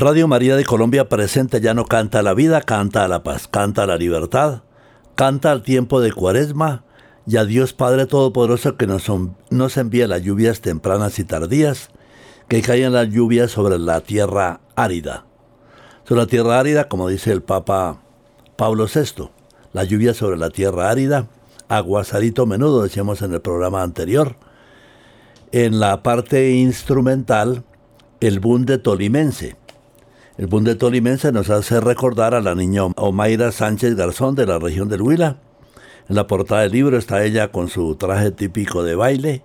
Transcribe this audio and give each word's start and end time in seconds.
Radio 0.00 0.28
María 0.28 0.54
de 0.54 0.64
Colombia 0.64 1.08
presente 1.08 1.60
ya 1.60 1.74
no 1.74 1.84
canta 1.84 2.22
la 2.22 2.32
vida, 2.32 2.60
canta 2.60 3.08
la 3.08 3.24
paz, 3.24 3.48
canta 3.48 3.84
la 3.84 3.96
libertad, 3.96 4.62
canta 5.16 5.50
el 5.50 5.62
tiempo 5.62 6.00
de 6.00 6.12
cuaresma 6.12 6.84
y 7.26 7.36
a 7.36 7.44
Dios 7.44 7.72
Padre 7.72 8.06
Todopoderoso 8.06 8.76
que 8.76 8.86
nos, 8.86 9.76
envía 9.76 10.06
las 10.06 10.22
lluvias 10.22 10.60
tempranas 10.60 11.18
y 11.18 11.24
tardías, 11.24 11.90
que 12.46 12.62
caigan 12.62 12.92
las 12.92 13.08
lluvias 13.08 13.50
sobre 13.50 13.76
la 13.80 14.00
tierra 14.00 14.60
árida. 14.76 15.26
Sobre 16.04 16.20
la 16.20 16.26
tierra 16.28 16.60
árida, 16.60 16.86
como 16.86 17.08
dice 17.08 17.32
el 17.32 17.42
Papa 17.42 18.00
Pablo 18.54 18.86
VI, 18.86 19.30
la 19.72 19.82
lluvia 19.82 20.14
sobre 20.14 20.36
la 20.36 20.50
tierra 20.50 20.90
árida, 20.90 21.26
aguasadito 21.68 22.46
menudo, 22.46 22.84
decíamos 22.84 23.20
en 23.22 23.32
el 23.34 23.40
programa 23.40 23.82
anterior. 23.82 24.36
En 25.50 25.80
la 25.80 26.04
parte 26.04 26.50
instrumental, 26.52 27.64
el 28.20 28.38
bunde 28.38 28.78
tolimense 28.78 29.57
el 30.38 30.46
Bunde 30.46 30.76
Tolimense 30.76 31.32
nos 31.32 31.50
hace 31.50 31.80
recordar 31.80 32.32
a 32.32 32.40
la 32.40 32.54
niña 32.54 32.84
Omaira 32.84 33.50
Sánchez 33.50 33.96
Garzón 33.96 34.36
de 34.36 34.46
la 34.46 34.60
región 34.60 34.88
del 34.88 35.02
Huila. 35.02 35.38
En 36.08 36.14
la 36.14 36.28
portada 36.28 36.62
del 36.62 36.70
libro 36.70 36.96
está 36.96 37.24
ella 37.24 37.50
con 37.50 37.68
su 37.68 37.96
traje 37.96 38.30
típico 38.30 38.84
de 38.84 38.94
baile. 38.94 39.42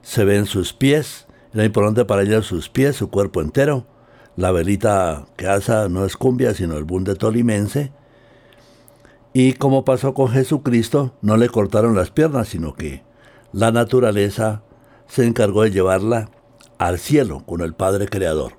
Se 0.00 0.24
ven 0.24 0.46
sus 0.46 0.72
pies. 0.72 1.26
Era 1.52 1.64
importante 1.64 2.04
para 2.04 2.22
ella 2.22 2.40
sus 2.42 2.68
pies, 2.68 2.94
su 2.94 3.10
cuerpo 3.10 3.40
entero. 3.40 3.84
La 4.36 4.52
velita 4.52 5.26
que 5.36 5.48
hace 5.48 5.88
no 5.88 6.04
es 6.04 6.16
cumbia, 6.16 6.54
sino 6.54 6.76
el 6.76 6.84
bunde 6.84 7.16
tolimense. 7.16 7.90
Y 9.32 9.54
como 9.54 9.84
pasó 9.84 10.14
con 10.14 10.28
Jesucristo, 10.28 11.16
no 11.20 11.36
le 11.36 11.48
cortaron 11.48 11.96
las 11.96 12.12
piernas, 12.12 12.46
sino 12.46 12.74
que 12.74 13.02
la 13.52 13.72
naturaleza 13.72 14.62
se 15.08 15.26
encargó 15.26 15.64
de 15.64 15.72
llevarla 15.72 16.30
al 16.78 17.00
cielo 17.00 17.42
con 17.44 17.60
el 17.60 17.74
Padre 17.74 18.06
Creador. 18.06 18.57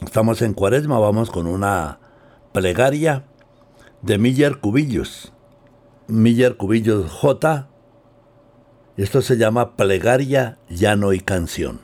Estamos 0.00 0.42
en 0.42 0.54
Cuaresma, 0.54 0.98
vamos 0.98 1.30
con 1.30 1.46
una 1.46 1.98
plegaria 2.52 3.24
de 4.02 4.18
Miller 4.18 4.58
Cubillos. 4.58 5.32
Miller 6.08 6.56
Cubillos 6.56 7.10
J. 7.10 7.68
Esto 8.96 9.22
se 9.22 9.36
llama 9.36 9.76
Plegaria, 9.76 10.58
Llano 10.68 11.12
y 11.12 11.20
Canción. 11.20 11.83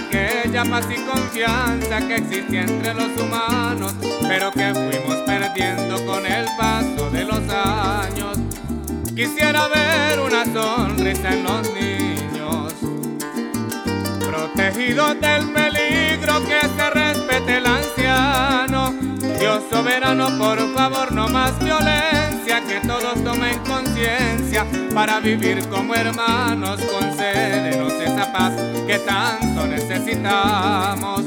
Aquella 0.00 0.64
paz 0.64 0.86
y 0.90 1.00
confianza 1.02 1.98
que 2.06 2.16
existía 2.16 2.62
entre 2.62 2.94
los 2.94 3.10
humanos, 3.20 3.94
pero 4.22 4.50
que 4.50 4.72
fuimos 4.74 5.16
perdiendo 5.26 6.04
con 6.06 6.26
el 6.26 6.46
paso 6.58 7.10
de 7.10 7.24
los 7.24 7.40
años. 7.48 8.38
Quisiera 9.14 9.68
ver 9.68 10.20
una 10.20 10.44
sonrisa 10.44 11.32
en 11.34 11.44
los 11.44 11.74
niños, 11.74 12.72
protegidos 14.20 15.20
del 15.20 15.50
peligro 15.52 16.40
que 16.44 16.60
se 16.76 16.90
respete 16.90 17.58
el 17.58 17.66
anciano. 17.66 18.94
Dios 19.38 19.62
soberano, 19.70 20.38
por 20.38 20.58
favor, 20.74 21.12
no 21.12 21.28
más 21.28 21.58
violencia, 21.58 22.62
que 22.66 22.80
todos 22.86 23.22
tomen 23.24 23.58
conciencia 23.60 23.89
para 24.94 25.20
vivir 25.20 25.66
como 25.68 25.94
hermanos. 25.94 26.80
Concédenos 26.80 27.92
esa 27.92 28.32
paz 28.32 28.52
que 28.86 28.98
tanto 28.98 29.66
necesitamos. 29.66 31.22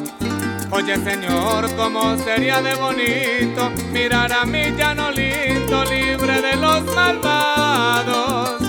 Oye 0.71 0.95
Señor, 0.97 1.69
cómo 1.75 2.17
sería 2.17 2.61
de 2.61 2.75
bonito 2.75 3.71
mirar 3.91 4.31
a 4.33 4.45
mi 4.45 4.71
llano 4.71 5.11
lindo, 5.11 5.85
libre 5.85 6.41
de 6.41 6.55
los 6.55 6.83
malvados. 6.95 8.61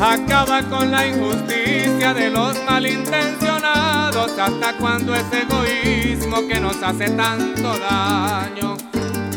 Acaba 0.00 0.62
con 0.62 0.90
la 0.90 1.06
injusticia 1.06 2.12
de 2.12 2.30
los 2.30 2.62
malintencionados 2.64 4.38
hasta 4.38 4.72
cuando 4.74 5.14
es 5.14 5.24
egoísmo 5.32 6.46
que 6.46 6.60
nos 6.60 6.82
hace 6.82 7.10
tanto 7.10 7.78
daño. 7.78 8.76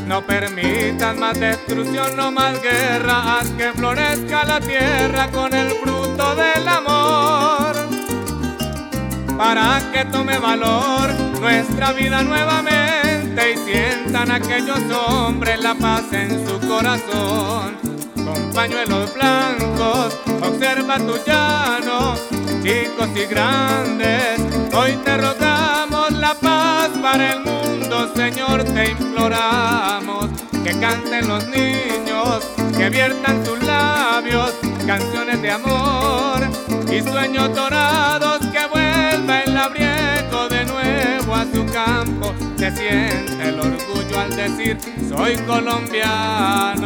No 0.09 0.25
permitan 0.25 1.19
más 1.19 1.39
destrucción, 1.39 2.17
no 2.17 2.31
más 2.31 2.59
guerra, 2.63 3.37
haz 3.37 3.51
que 3.51 3.71
florezca 3.73 4.43
la 4.43 4.59
tierra 4.59 5.29
con 5.29 5.53
el 5.53 5.69
fruto 5.69 6.35
del 6.35 6.67
amor. 6.67 7.75
Para 9.37 9.79
que 9.93 10.05
tome 10.05 10.39
valor 10.39 11.11
nuestra 11.39 11.91
vida 11.91 12.23
nuevamente 12.23 13.51
y 13.51 13.57
sientan 13.57 14.31
aquellos 14.31 14.79
hombres 14.91 15.61
la 15.61 15.75
paz 15.75 16.11
en 16.11 16.43
su 16.43 16.59
corazón 16.67 17.77
con 18.15 18.51
pañuelos 18.51 19.13
blancos, 19.13 20.17
observa 20.41 20.97
tu 20.97 21.17
llano, 21.23 22.15
chicos 22.63 23.09
y 23.15 23.25
grandes, 23.27 24.41
hoy 24.73 24.93
te 25.05 25.17
rogamos 25.17 26.11
la 26.13 26.33
paz 26.33 26.89
para 26.99 27.33
el 27.33 27.38
Señor, 28.07 28.63
te 28.63 28.91
imploramos, 28.91 30.27
que 30.63 30.79
canten 30.79 31.27
los 31.27 31.45
niños, 31.47 32.43
que 32.77 32.89
viertan 32.89 33.45
sus 33.45 33.61
labios, 33.63 34.53
canciones 34.87 35.41
de 35.41 35.51
amor 35.51 36.47
y 36.91 37.01
sueños 37.01 37.53
dorados, 37.53 38.39
que 38.47 38.65
vuelva 38.67 39.41
el 39.41 39.53
labriego 39.53 40.47
de 40.49 40.65
nuevo 40.65 41.35
a 41.35 41.45
su 41.53 41.65
campo, 41.65 42.33
se 42.57 42.71
siente 42.71 43.49
el 43.49 43.59
orgullo 43.59 44.19
al 44.19 44.35
decir, 44.35 44.77
soy 45.09 45.35
colombiano. 45.45 46.79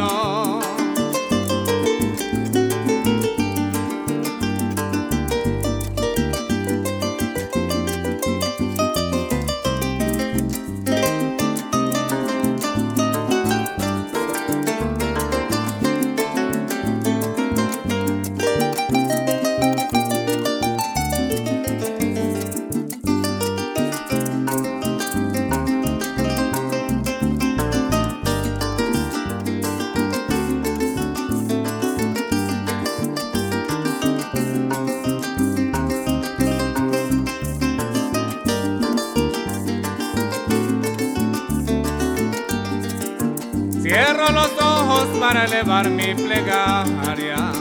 Elevar 45.44 45.88
mi 45.90 46.14
plegaria. 46.14 47.52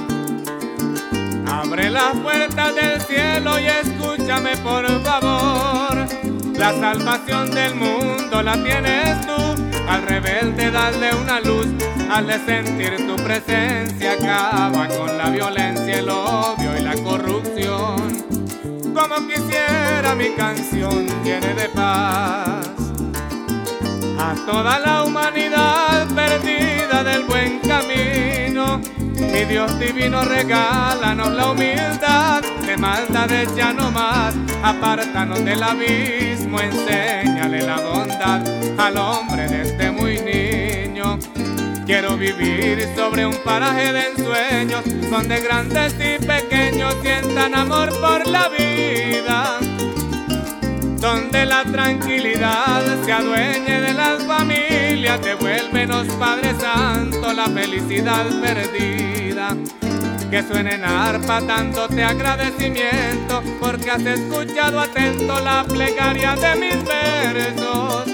Abre 1.48 1.90
las 1.90 2.16
puertas 2.18 2.76
del 2.76 3.02
cielo 3.02 3.60
y 3.60 3.66
escúchame 3.66 4.56
por 4.58 4.88
favor. 5.04 6.08
La 6.58 6.72
salvación 6.72 7.52
del 7.52 7.76
mundo 7.76 8.42
la 8.42 8.54
tienes 8.54 9.22
tú. 9.26 9.34
Al 9.88 10.02
rebelde 10.04 10.72
darle 10.72 11.14
una 11.14 11.42
luz, 11.42 11.68
al 12.10 12.26
de 12.26 12.40
sentir 12.46 13.06
tu 13.06 13.16
presencia 13.18 14.14
acaba 14.14 14.88
con 14.88 15.18
la 15.18 15.30
violencia, 15.30 16.00
el 16.00 16.10
odio 16.10 16.78
y 16.78 16.82
la 16.82 16.96
corrupción. 16.96 18.24
Como 18.94 19.28
quisiera 19.28 20.16
mi 20.16 20.30
canción 20.32 21.08
tiene 21.24 21.54
de 21.54 21.68
paz 21.70 22.68
a 24.20 24.36
toda 24.46 24.80
la 24.80 25.04
humanidad 25.04 26.08
perdida 26.16 26.63
del 27.02 27.24
buen 27.24 27.60
camino. 27.60 28.80
Mi 29.16 29.46
Dios 29.46 29.80
divino, 29.80 30.24
regálanos 30.26 31.32
la 31.32 31.52
humildad, 31.52 32.44
de 32.66 32.78
maldades 32.78 33.56
ya 33.56 33.74
no 33.74 33.90
más, 33.90 34.36
apártanos 34.62 35.44
del 35.44 35.64
abismo, 35.64 36.60
enséñale 36.60 37.64
la 37.64 37.78
bondad 37.78 38.42
al 38.78 38.98
hombre 38.98 39.48
desde 39.48 39.92
muy 39.92 40.20
niño. 40.20 41.18
Quiero 41.86 42.16
vivir 42.16 42.88
sobre 42.96 43.26
un 43.26 43.36
paraje 43.44 43.92
de 43.92 44.08
ensueños, 44.10 44.84
donde 45.10 45.42
grandes 45.42 45.96
y 45.96 46.24
pequeños 46.24 46.96
sientan 47.02 47.56
amor 47.56 47.90
por 48.00 48.28
la 48.28 48.50
vida. 48.50 49.58
Donde 51.00 51.46
la 51.46 51.64
tranquilidad 51.66 53.04
se 53.04 53.12
adueñe 53.12 53.82
de 53.82 53.94
las 53.94 54.24
familias, 54.24 54.73
devuélvenos 55.04 56.08
Padre 56.18 56.56
Santo 56.58 57.34
la 57.34 57.46
felicidad 57.48 58.26
perdida 58.42 59.50
que 60.32 60.42
suenen 60.42 60.84
arpa 60.84 61.42
dándote 61.42 62.02
agradecimiento 62.04 63.44
porque 63.60 63.92
has 63.92 64.06
escuchado 64.06 64.80
atento 64.80 65.40
la 65.42 65.66
plegaria 65.66 66.36
de 66.36 66.56
mis 66.56 66.86
versos. 66.86 68.06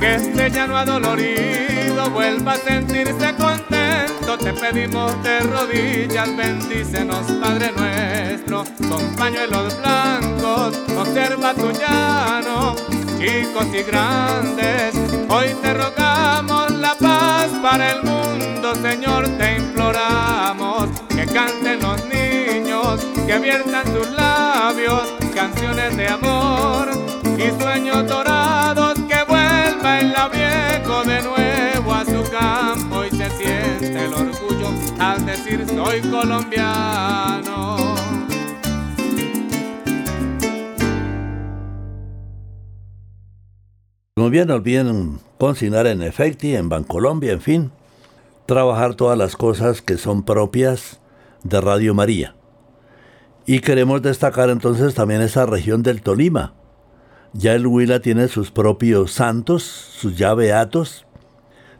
Que 0.00 0.14
este 0.14 0.50
llano 0.50 0.78
adolorido 0.78 2.10
vuelva 2.10 2.52
a 2.52 2.56
sentirse 2.56 3.34
contento. 3.36 4.38
Te 4.38 4.54
pedimos 4.54 5.22
de 5.22 5.40
rodillas, 5.40 6.36
bendícenos, 6.36 7.30
Padre 7.32 7.70
nuestro, 7.76 8.64
con 8.88 9.14
pañuelos 9.14 9.76
blancos. 9.78 10.74
Observa 10.96 11.52
tu 11.54 11.70
llano, 11.70 12.74
chicos 13.18 13.66
y 13.74 13.82
grandes. 13.82 15.09
Hoy 15.32 15.54
te 15.62 15.72
rogamos 15.72 16.72
la 16.72 16.96
paz 16.96 17.50
para 17.62 17.92
el 17.92 18.02
mundo, 18.02 18.74
Señor, 18.74 19.28
te 19.38 19.58
imploramos 19.58 20.88
que 21.08 21.24
canten 21.24 21.78
los 21.80 22.04
niños, 22.06 23.06
que 23.24 23.34
abiertan 23.34 23.86
sus 23.94 24.10
labios, 24.10 25.04
canciones 25.32 25.96
de 25.96 26.08
amor 26.08 26.90
y 27.38 27.62
sueños 27.62 28.08
dorados, 28.08 28.94
que 29.08 29.22
vuelva 29.28 30.00
el 30.00 30.12
viejo 30.32 31.04
de 31.04 31.22
nuevo 31.22 31.94
a 31.94 32.04
su 32.04 32.28
campo 32.28 33.04
y 33.04 33.10
se 33.10 33.30
siente 33.30 34.06
el 34.06 34.12
orgullo 34.12 34.74
al 34.98 35.24
decir 35.24 35.64
soy 35.68 36.00
colombiano. 36.10 37.99
Muy 44.20 44.28
bien, 44.28 44.50
olviden 44.50 45.18
consignar 45.38 45.86
en 45.86 46.02
Efecti, 46.02 46.54
en 46.54 46.68
Bancolombia, 46.68 47.32
en 47.32 47.40
fin, 47.40 47.72
trabajar 48.44 48.94
todas 48.94 49.16
las 49.16 49.34
cosas 49.34 49.80
que 49.80 49.96
son 49.96 50.24
propias 50.24 51.00
de 51.42 51.58
Radio 51.58 51.94
María. 51.94 52.36
Y 53.46 53.60
queremos 53.60 54.02
destacar 54.02 54.50
entonces 54.50 54.94
también 54.94 55.22
esa 55.22 55.46
región 55.46 55.82
del 55.82 56.02
Tolima. 56.02 56.52
Ya 57.32 57.54
el 57.54 57.66
Huila 57.66 58.00
tiene 58.00 58.28
sus 58.28 58.50
propios 58.50 59.12
santos, 59.12 59.62
sus 59.62 60.18
ya 60.18 60.34
beatos. 60.34 61.06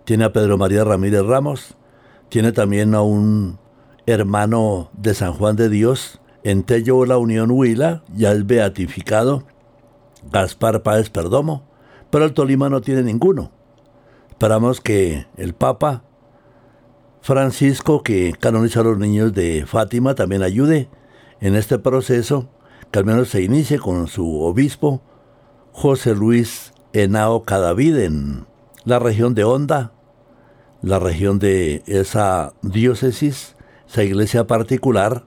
Tiene 0.07 0.25
a 0.25 0.33
Pedro 0.33 0.57
María 0.57 0.83
Ramírez 0.83 1.27
Ramos. 1.27 1.77
Tiene 2.31 2.53
también 2.53 2.95
a 2.95 3.03
un 3.03 3.59
hermano 4.07 4.89
de 4.95 5.13
San 5.13 5.35
Juan 5.35 5.57
de 5.57 5.69
Dios. 5.69 6.23
En 6.43 6.63
Tello 6.63 7.05
la 7.05 7.19
Unión 7.19 7.51
Huila 7.51 8.03
ya 8.17 8.33
es 8.33 8.47
beatificado. 8.47 9.45
Gaspar 10.33 10.83
Páez 10.83 11.11
Perdomo 11.11 11.69
pero 12.11 12.25
el 12.25 12.35
Tolima 12.35 12.69
no 12.69 12.81
tiene 12.81 13.03
ninguno. 13.03 13.51
Esperamos 14.31 14.81
que 14.81 15.27
el 15.37 15.55
Papa 15.55 16.03
Francisco, 17.21 18.03
que 18.03 18.33
canoniza 18.39 18.81
a 18.81 18.85
los 18.85 18.99
niños 18.99 19.33
de 19.33 19.65
Fátima, 19.67 20.15
también 20.15 20.43
ayude 20.43 20.89
en 21.41 21.55
este 21.55 21.79
proceso, 21.79 22.49
que 22.91 22.99
al 22.99 23.05
menos 23.05 23.29
se 23.29 23.43
inicie 23.43 23.79
con 23.79 24.09
su 24.09 24.41
obispo, 24.41 25.03
José 25.73 26.15
Luis 26.15 26.73
Henao 26.93 27.45
Cadavid, 27.45 27.97
en 27.99 28.47
la 28.85 28.99
región 28.99 29.35
de 29.35 29.45
Honda, 29.45 29.93
la 30.83 30.99
región 30.99 31.39
de 31.39 31.83
esa 31.87 32.55
diócesis, 32.63 33.55
esa 33.87 34.03
iglesia 34.03 34.47
particular, 34.47 35.27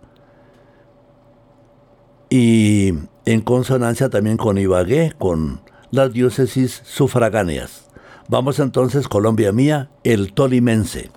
y 2.29 2.93
en 3.25 3.41
consonancia 3.41 4.09
también 4.09 4.37
con 4.37 4.57
Ibagué, 4.57 5.13
con 5.19 5.61
las 5.93 6.11
diócesis 6.11 6.81
sufragáneas. 6.85 7.85
Vamos 8.27 8.57
entonces, 8.57 9.07
Colombia 9.07 9.51
mía, 9.51 9.91
el 10.03 10.33
tolimense. 10.33 11.11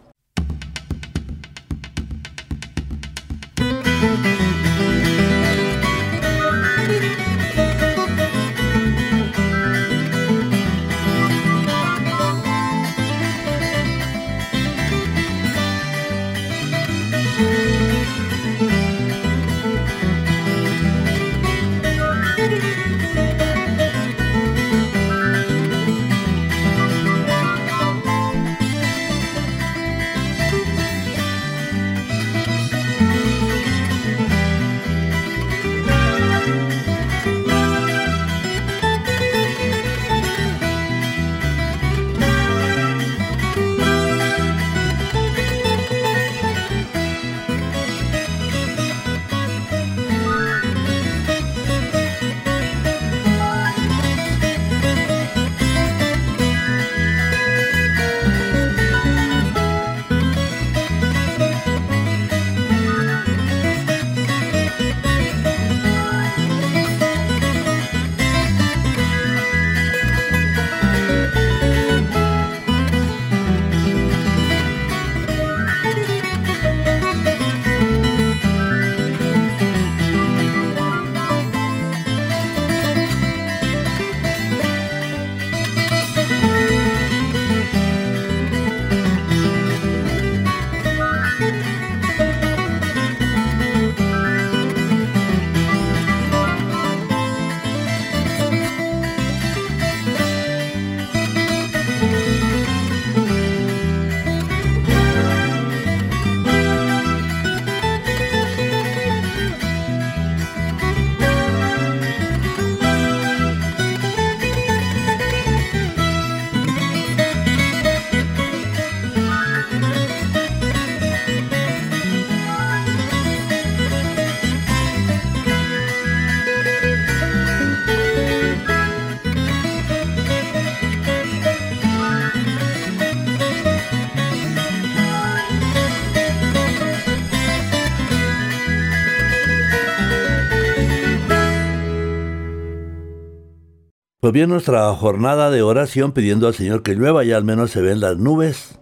Pues 144.26 144.35
bien, 144.35 144.50
nuestra 144.50 144.92
jornada 144.92 145.52
de 145.52 145.62
oración 145.62 146.11
pidiendo 146.11 146.49
al 146.49 146.54
Señor 146.54 146.83
que 146.83 146.97
llueva, 146.97 147.23
ya 147.23 147.37
al 147.37 147.45
menos 147.45 147.71
se 147.71 147.80
ven 147.80 148.00
las 148.00 148.16
nubes, 148.16 148.80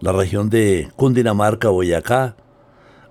la 0.00 0.10
región 0.10 0.50
de 0.50 0.88
Cundinamarca, 0.96 1.68
Boyacá, 1.68 2.34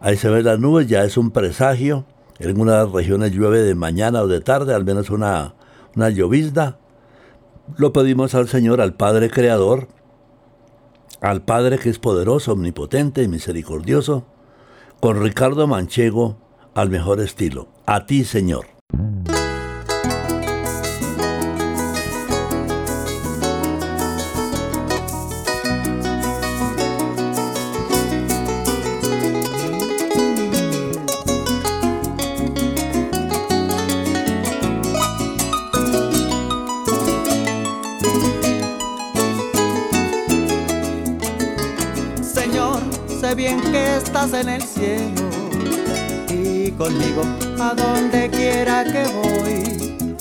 ahí 0.01 0.17
se 0.17 0.27
ven 0.27 0.43
las 0.43 0.59
nubes, 0.59 0.88
ya 0.88 1.05
es 1.05 1.15
un 1.15 1.31
presagio, 1.31 2.03
en 2.38 2.50
algunas 2.50 2.91
regiones 2.91 3.31
llueve 3.31 3.62
de 3.62 3.75
mañana 3.75 4.21
o 4.21 4.27
de 4.27 4.41
tarde, 4.41 4.74
al 4.74 4.83
menos 4.83 5.09
una, 5.09 5.53
una 5.95 6.09
llovizna. 6.09 6.79
Lo 7.77 7.93
pedimos 7.93 8.36
al 8.36 8.50
Señor, 8.50 8.81
al 8.81 8.95
Padre 8.95 9.29
Creador, 9.29 9.88
al 11.21 11.43
Padre 11.43 11.79
que 11.79 11.88
es 11.88 11.98
poderoso, 11.98 12.51
omnipotente 12.51 13.24
y 13.24 13.29
misericordioso, 13.29 14.25
con 15.00 15.24
Ricardo 15.24 15.65
Manchego 15.65 16.36
al 16.75 16.89
mejor 16.89 17.21
estilo. 17.21 17.69
A 17.86 18.05
ti, 18.05 18.25
Señor. 18.25 18.65
Bien 43.35 43.59
que 43.61 43.97
estás 43.97 44.33
en 44.33 44.47
el 44.47 44.61
cielo 44.61 45.29
y 46.29 46.71
conmigo 46.71 47.21
a 47.59 47.73
donde 47.73 48.29
quiera 48.29 48.85
que 48.85 49.03
voy. 49.07 50.15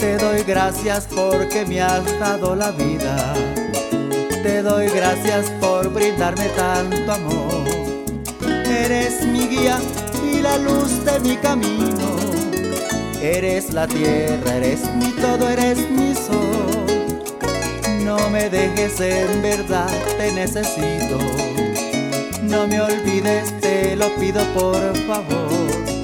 Te 0.00 0.16
doy 0.16 0.42
gracias 0.42 1.06
porque 1.14 1.66
me 1.66 1.82
has 1.82 2.04
dado 2.18 2.56
la 2.56 2.70
vida. 2.70 3.34
Te 4.42 4.62
doy 4.62 4.88
gracias 4.88 5.50
por 5.60 5.92
brindarme 5.92 6.46
tanto 6.56 7.12
amor. 7.12 7.64
Eres 8.66 9.26
mi 9.26 9.46
guía 9.46 9.78
y 10.24 10.40
la 10.40 10.56
luz 10.56 11.04
de 11.04 11.20
mi 11.20 11.36
camino. 11.36 12.16
Eres 13.20 13.72
la 13.72 13.86
tierra, 13.86 14.56
eres 14.56 14.80
mi 14.96 15.10
todo, 15.10 15.48
eres 15.48 15.78
mi 15.90 16.14
sol. 16.14 16.86
No 18.02 18.30
me 18.30 18.48
dejes 18.48 18.98
en 19.00 19.42
verdad, 19.42 19.92
te 20.18 20.32
necesito 20.32 21.43
no 22.48 22.66
me 22.66 22.80
olvides, 22.80 23.60
te 23.60 23.96
lo 23.96 24.08
pido 24.16 24.42
por 24.54 24.96
favor. 25.06 25.94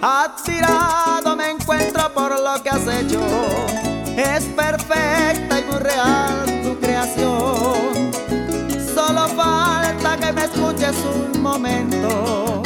Admirado 0.00 1.36
me 1.36 1.50
encuentro 1.50 2.12
por 2.12 2.30
lo 2.38 2.62
que 2.62 2.70
has 2.70 2.86
hecho. 2.86 3.20
Es 4.16 4.44
perfecta 4.44 5.60
y 5.60 5.64
muy 5.70 5.78
real 5.78 6.44
tu 6.62 6.78
creación. 6.78 8.10
Solo 8.94 9.28
falta 9.28 10.16
que 10.18 10.32
me 10.32 10.44
escuches 10.44 10.96
un 11.14 11.40
momento. 11.40 12.62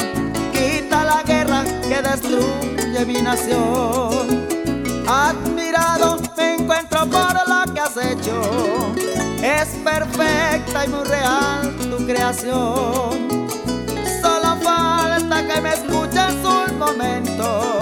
Quita 0.53 1.05
la 1.05 1.23
guerra 1.23 1.65
que 1.83 2.03
destruye 2.03 3.05
mi 3.07 3.23
nación. 3.23 4.47
Admirado 5.07 6.19
me 6.37 6.55
encuentro 6.55 7.07
por 7.07 7.49
lo 7.49 7.56
hecho 7.95 8.41
es 9.43 9.69
perfecta 9.85 10.87
y 10.87 10.89
muy 10.89 11.05
real 11.05 11.77
tu 11.79 12.05
creación. 12.05 13.49
Solo 14.21 14.57
falta 14.61 15.47
que 15.47 15.61
me 15.61 15.73
escuches 15.73 16.35
un 16.45 16.79
momento. 16.79 17.79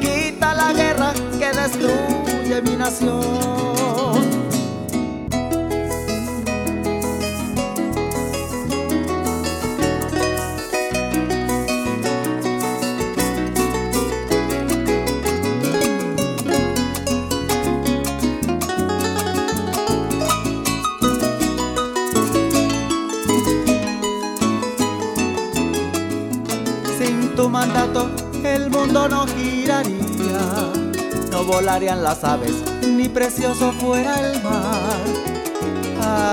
Quita 0.00 0.54
la 0.54 0.72
guerra 0.72 1.12
que 1.38 1.52
destruye 1.52 2.62
mi 2.62 2.76
nación. 2.76 4.23
Mandato 27.66 28.10
el 28.44 28.68
mundo 28.68 29.08
no 29.08 29.26
giraría, 29.26 30.70
no 31.30 31.44
volarían 31.44 32.02
las 32.02 32.22
aves, 32.22 32.52
ni 32.86 33.08
precioso 33.08 33.72
fuera 33.72 34.14
el 34.20 34.42
mar. 34.42 35.00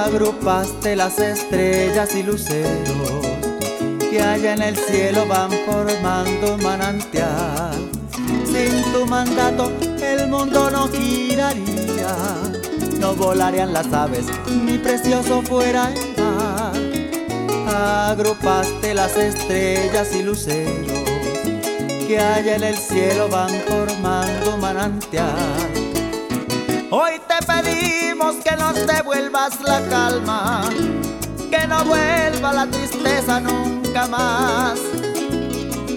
Agrupaste 0.05 0.95
las 0.97 1.19
estrellas 1.19 2.13
y 2.15 2.23
luceros 2.23 3.25
que 4.09 4.21
allá 4.21 4.53
en 4.53 4.61
el 4.61 4.75
cielo 4.75 5.25
van 5.25 5.51
formando 5.65 6.55
un 6.55 6.63
manantial. 6.63 7.89
Sin 8.43 8.91
tu 8.91 9.05
mandato 9.05 9.71
el 10.03 10.27
mundo 10.27 10.69
no 10.69 10.89
giraría, 10.89 12.13
no 12.99 13.13
volarían 13.13 13.71
las 13.71 13.93
aves, 13.93 14.25
ni 14.49 14.77
precioso 14.77 15.41
fuera 15.43 15.93
el 15.93 16.21
mar. 16.21 16.73
Agrupaste 17.73 18.93
las 18.93 19.15
estrellas 19.15 20.13
y 20.13 20.23
luceros 20.23 20.90
que 22.11 22.19
hay 22.19 22.49
en 22.49 22.63
el 22.63 22.77
cielo 22.77 23.29
van 23.29 23.49
formando 23.69 24.57
manantial. 24.57 25.33
Hoy 26.89 27.13
te 27.25 27.37
pedimos 27.45 28.35
que 28.43 28.53
nos 28.57 28.75
devuelvas 28.85 29.61
la 29.61 29.79
calma, 29.87 30.69
que 31.49 31.65
no 31.67 31.85
vuelva 31.85 32.51
la 32.51 32.67
tristeza 32.67 33.39
nunca 33.39 34.07
más. 34.07 34.77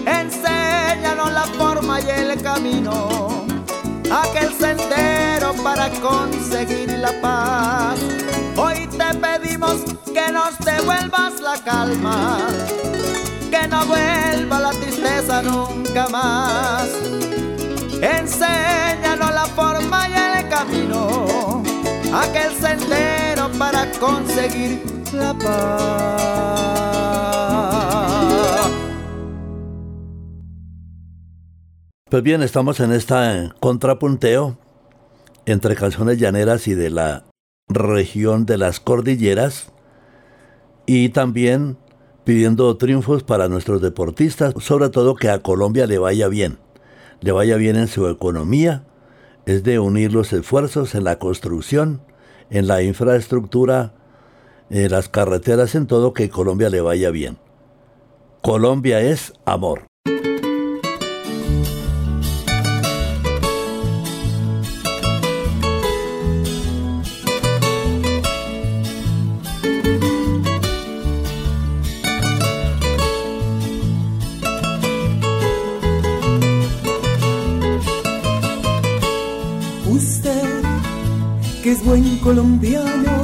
Enséñanos 0.05 1.33
la 1.33 1.47
forma 1.57 1.99
y 1.99 2.09
el 2.09 2.41
camino, 2.41 3.45
aquel 4.09 4.53
sendero 4.57 5.53
para 5.65 5.89
conseguir 5.99 6.97
la 6.97 7.11
paz. 7.19 7.99
Hoy 8.55 8.87
te 8.87 9.17
pedimos 9.17 9.83
que 10.13 10.31
nos 10.31 10.57
devuelvas 10.59 11.41
la 11.41 11.57
calma 11.57 12.37
que 13.51 13.67
no 13.67 13.85
vuelva 13.85 14.59
la 14.59 14.71
tristeza 14.71 15.41
nunca 15.41 16.07
más. 16.09 16.89
Enséñanos 18.01 19.33
la 19.33 19.45
forma 19.55 20.09
y 20.09 20.13
el 20.13 20.49
camino, 20.49 21.63
aquel 22.13 22.51
sendero 22.53 23.49
para 23.57 23.89
conseguir 23.99 24.81
la 25.13 25.33
paz. 25.33 26.55
Pues 32.09 32.23
bien, 32.23 32.43
estamos 32.43 32.79
en 32.79 32.91
esta 32.93 33.55
contrapunteo 33.59 34.57
entre 35.45 35.75
canciones 35.75 36.17
llaneras 36.17 36.67
y 36.67 36.73
de 36.73 36.89
la 36.89 37.25
región 37.67 38.45
de 38.45 38.57
las 38.57 38.79
cordilleras 38.79 39.71
y 40.85 41.09
también 41.09 41.77
pidiendo 42.25 42.75
triunfos 42.75 43.23
para 43.23 43.47
nuestros 43.47 43.81
deportistas, 43.81 44.53
sobre 44.59 44.89
todo 44.89 45.15
que 45.15 45.29
a 45.29 45.39
Colombia 45.39 45.87
le 45.87 45.99
vaya 45.99 46.27
bien, 46.27 46.57
le 47.21 47.31
vaya 47.31 47.55
bien 47.55 47.77
en 47.77 47.87
su 47.87 48.07
economía, 48.07 48.83
es 49.45 49.63
de 49.63 49.79
unir 49.79 50.11
los 50.11 50.33
esfuerzos 50.33 50.95
en 50.95 51.03
la 51.03 51.19
construcción, 51.19 52.01
en 52.49 52.67
la 52.67 52.81
infraestructura, 52.81 53.93
en 54.69 54.91
las 54.91 55.07
carreteras, 55.07 55.75
en 55.75 55.85
todo, 55.85 56.13
que 56.13 56.29
Colombia 56.29 56.69
le 56.69 56.81
vaya 56.81 57.11
bien. 57.11 57.37
Colombia 58.41 59.01
es 59.01 59.33
amor. 59.45 59.83
Buen 81.73 82.19
colombiano 82.19 83.23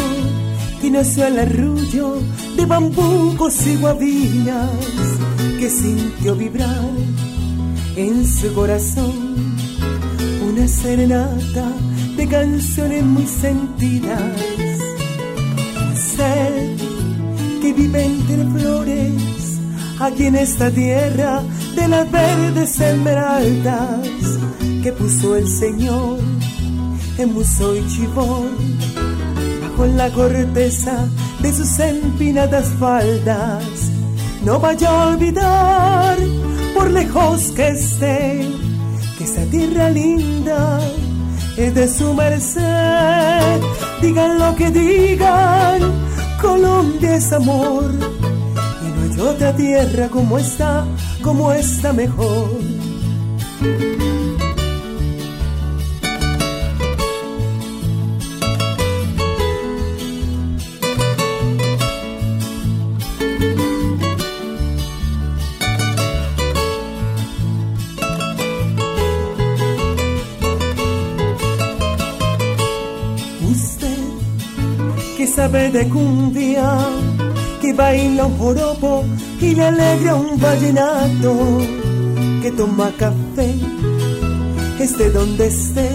que 0.82 0.90
nació 0.90 1.28
el 1.28 1.38
arrullo 1.38 2.16
de 2.58 2.66
bambucos 2.66 3.68
y 3.68 3.76
guabinas 3.76 4.72
que 5.60 5.70
sintió 5.70 6.36
vibrar 6.36 6.90
en 7.96 8.28
su 8.28 8.52
corazón 8.54 9.56
una 10.50 10.68
serenata 10.68 11.72
de 12.18 12.28
canciones 12.28 13.04
muy 13.04 13.28
sentidas. 13.28 14.20
Ser 15.94 16.76
que 17.62 17.74
vive 17.74 18.06
entre 18.06 18.44
flores 18.60 19.60
aquí 20.00 20.26
en 20.26 20.36
esta 20.36 20.72
tierra 20.72 21.44
de 21.76 21.88
las 21.88 22.12
verdes 22.12 22.80
esmeraldas 22.80 24.40
que 24.82 24.92
puso 24.94 25.36
el 25.36 25.48
Señor 25.48 26.31
en 27.18 27.34
Muso 27.34 27.76
y 27.76 27.86
Chivón, 27.88 28.50
bajo 29.62 29.86
la 29.86 30.10
corteza 30.12 31.08
de 31.42 31.54
sus 31.54 31.80
empinadas 31.80 32.68
faldas. 32.80 33.64
No 34.44 34.60
vaya 34.60 34.90
a 34.90 35.08
olvidar, 35.08 36.18
por 36.74 36.90
lejos 36.90 37.52
que 37.52 37.70
esté, 37.70 38.46
que 39.18 39.24
esa 39.24 39.44
tierra 39.46 39.90
linda 39.90 40.80
es 41.58 41.74
de 41.74 41.88
su 41.88 42.14
merced. 42.14 43.62
Digan 44.02 44.40
lo 44.40 44.56
que 44.56 44.72
digan, 44.72 46.02
es 47.04 47.34
amor 47.34 47.92
y 48.82 49.16
no 49.18 49.24
hay 49.24 49.30
otra 49.36 49.56
tierra 49.56 50.08
como 50.10 50.38
esta, 50.38 50.86
como 51.22 51.52
esta 51.52 51.92
mejor. 51.94 52.50
Sabe 75.52 75.70
de 75.70 75.90
cumbia, 75.90 76.78
que 77.60 77.74
baila 77.74 78.26
un 78.26 78.38
joropo 78.38 79.04
y 79.42 79.54
le 79.54 79.64
alegra 79.64 80.16
un 80.16 80.40
vallenato, 80.40 81.34
que 82.42 82.52
toma 82.52 82.90
café, 82.98 83.54
esté 84.80 85.10
donde 85.10 85.48
esté, 85.48 85.90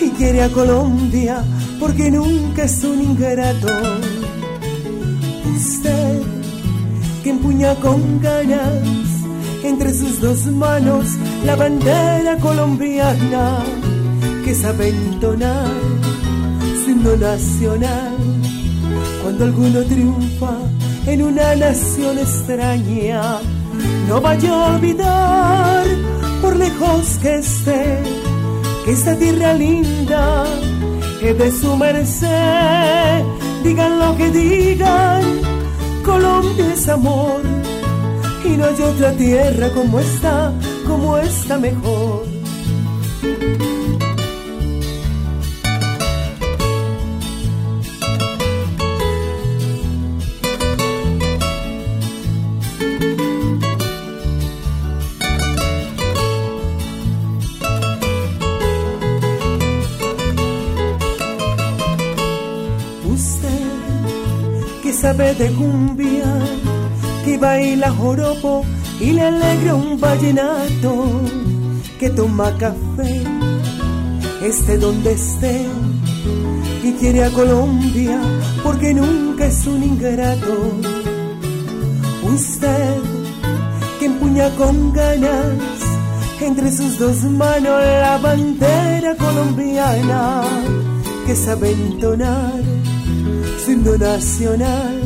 y 0.00 0.10
quiere 0.10 0.42
a 0.42 0.48
Colombia 0.48 1.44
porque 1.78 2.10
nunca 2.10 2.64
es 2.64 2.82
un 2.82 3.02
ingrato. 3.02 3.68
Usted 5.56 6.22
que 7.22 7.30
empuña 7.30 7.74
con 7.76 8.20
ganas 8.20 8.82
entre 9.62 9.94
sus 9.94 10.20
dos 10.20 10.46
manos 10.46 11.06
la 11.46 11.54
bandera 11.54 12.36
colombiana 12.38 13.64
que 14.44 14.54
sabe 14.54 14.88
entonar 14.88 16.03
nacional. 17.12 18.16
Cuando 19.22 19.44
alguno 19.44 19.82
triunfa 19.82 20.56
en 21.06 21.22
una 21.22 21.54
nación 21.54 22.18
extraña, 22.18 23.38
no 24.08 24.20
vaya 24.20 24.50
a 24.50 24.74
olvidar, 24.74 25.86
por 26.40 26.56
lejos 26.56 27.18
que 27.20 27.36
esté, 27.36 27.98
que 28.84 28.92
esta 28.92 29.16
tierra 29.16 29.52
linda 29.54 30.44
es 31.22 31.38
de 31.38 31.52
su 31.52 31.76
merced. 31.76 33.22
Digan 33.62 33.98
lo 33.98 34.16
que 34.16 34.30
digan, 34.30 35.22
Colombia 36.04 36.72
es 36.72 36.88
amor 36.88 37.42
y 38.44 38.56
no 38.56 38.64
hay 38.64 38.82
otra 38.82 39.12
tierra 39.12 39.70
como 39.72 40.00
esta, 40.00 40.52
como 40.86 41.16
esta 41.18 41.58
mejor. 41.58 42.33
De 65.38 65.50
cumbia, 65.52 66.32
que 67.24 67.36
baila 67.38 67.90
joropo 67.90 68.64
y 69.00 69.12
le 69.12 69.22
alegra 69.22 69.74
un 69.74 70.00
vallenato, 70.00 70.90
que 71.98 72.10
toma 72.10 72.56
café, 72.58 73.22
esté 74.42 74.78
donde 74.78 75.12
esté, 75.12 75.66
y 76.82 76.92
quiere 76.92 77.24
a 77.24 77.30
Colombia 77.30 78.20
porque 78.62 78.94
nunca 78.94 79.46
es 79.46 79.66
un 79.66 79.82
ingrato. 79.82 80.54
Usted 82.22 83.00
que 83.98 84.06
empuña 84.06 84.50
con 84.56 84.92
ganas 84.92 85.84
entre 86.40 86.70
sus 86.70 86.98
dos 86.98 87.24
manos 87.24 87.80
la 87.82 88.18
bandera 88.18 89.16
colombiana 89.16 90.42
que 91.26 91.34
sabe 91.34 91.72
entonar 91.72 92.62
siendo 93.58 93.96
nacional. 93.98 95.00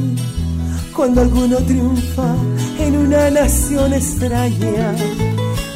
Cuando 0.94 1.20
alguno 1.20 1.58
triunfa 1.58 2.34
en 2.78 2.96
una 2.96 3.30
nación 3.30 3.92
extraña, 3.94 4.94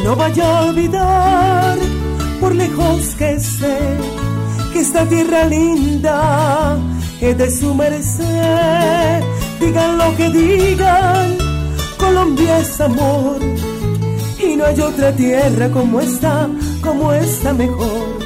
no 0.05 0.17
vaya 0.17 0.59
a 0.59 0.65
olvidar, 0.67 1.79
por 2.41 2.55
lejos 2.55 3.15
que 3.17 3.33
esté, 3.33 3.79
que 4.73 4.81
esta 4.81 5.09
tierra 5.09 5.45
linda 5.45 6.77
es 7.21 7.39
de 7.39 7.51
su 7.51 7.75
merced. 7.75 9.23
Digan 9.61 9.99
lo 9.99 10.17
que 10.17 10.29
digan, 10.31 11.37
Colombia 11.99 12.59
es 12.59 12.81
amor 12.81 13.39
y 14.41 14.57
no 14.57 14.65
hay 14.65 14.81
otra 14.81 15.13
tierra 15.15 15.71
como 15.71 16.01
esta, 16.01 16.49
como 16.83 17.13
esta 17.13 17.53
mejor 17.53 18.22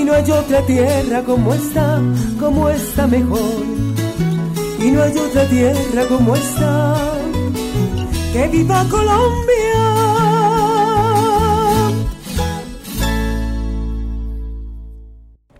y 0.00 0.04
no 0.04 0.12
hay 0.12 0.30
otra 0.30 0.60
tierra 0.66 1.22
como 1.22 1.54
esta, 1.54 2.00
como 2.38 2.68
esta 2.68 3.06
mejor. 3.06 3.64
Y 4.78 4.90
no 4.90 5.02
hay 5.02 5.16
otra 5.16 5.48
tierra 5.48 6.06
como 6.08 6.36
esta, 6.36 6.96
que 8.32 8.48
viva 8.48 8.84
Colombia. 8.90 10.16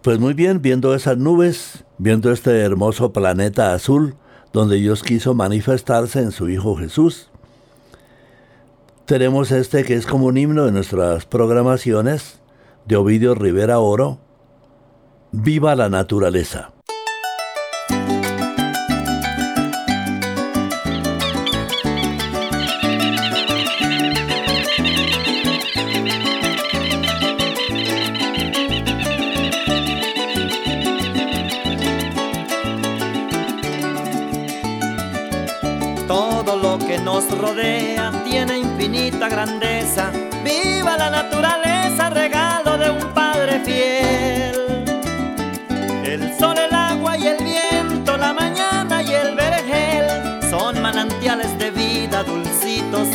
Pues 0.03 0.19
muy 0.19 0.35
bien, 0.35 0.61
viendo 0.63 0.95
esas 0.95 1.17
nubes, 1.17 1.85
viendo 1.99 2.31
este 2.31 2.61
hermoso 2.61 3.13
planeta 3.13 3.73
azul, 3.73 4.17
donde 4.53 4.77
Dios 4.77 5.03
quiso 5.03 5.35
manifestarse 5.35 6.21
en 6.21 6.31
su 6.31 6.49
Hijo 6.49 6.77
Jesús. 6.77 7.29
Tenemos 9.07 9.51
este 9.51 9.85
que 9.85 9.95
es 9.95 10.07
como 10.07 10.27
un 10.27 10.37
himno 10.37 10.67
de 10.67 10.73
nuestras 10.73 11.25
programaciones 11.27 12.41
de 12.87 12.97
Ovidio 12.97 13.35
Rivera 13.35 13.81
Oro, 13.81 14.21
Viva 15.39 15.75
la 15.75 15.91
naturaleza. 15.91 16.73
Todo 36.09 36.57
lo 36.57 36.79
que 36.79 36.99
nos 36.99 37.31
rodea 37.39 38.11
tiene 38.25 38.59
infinita 38.59 39.29
grandeza. 39.29 40.11
Viva 40.43 40.97
la 40.97 41.11
naturaleza, 41.11 41.66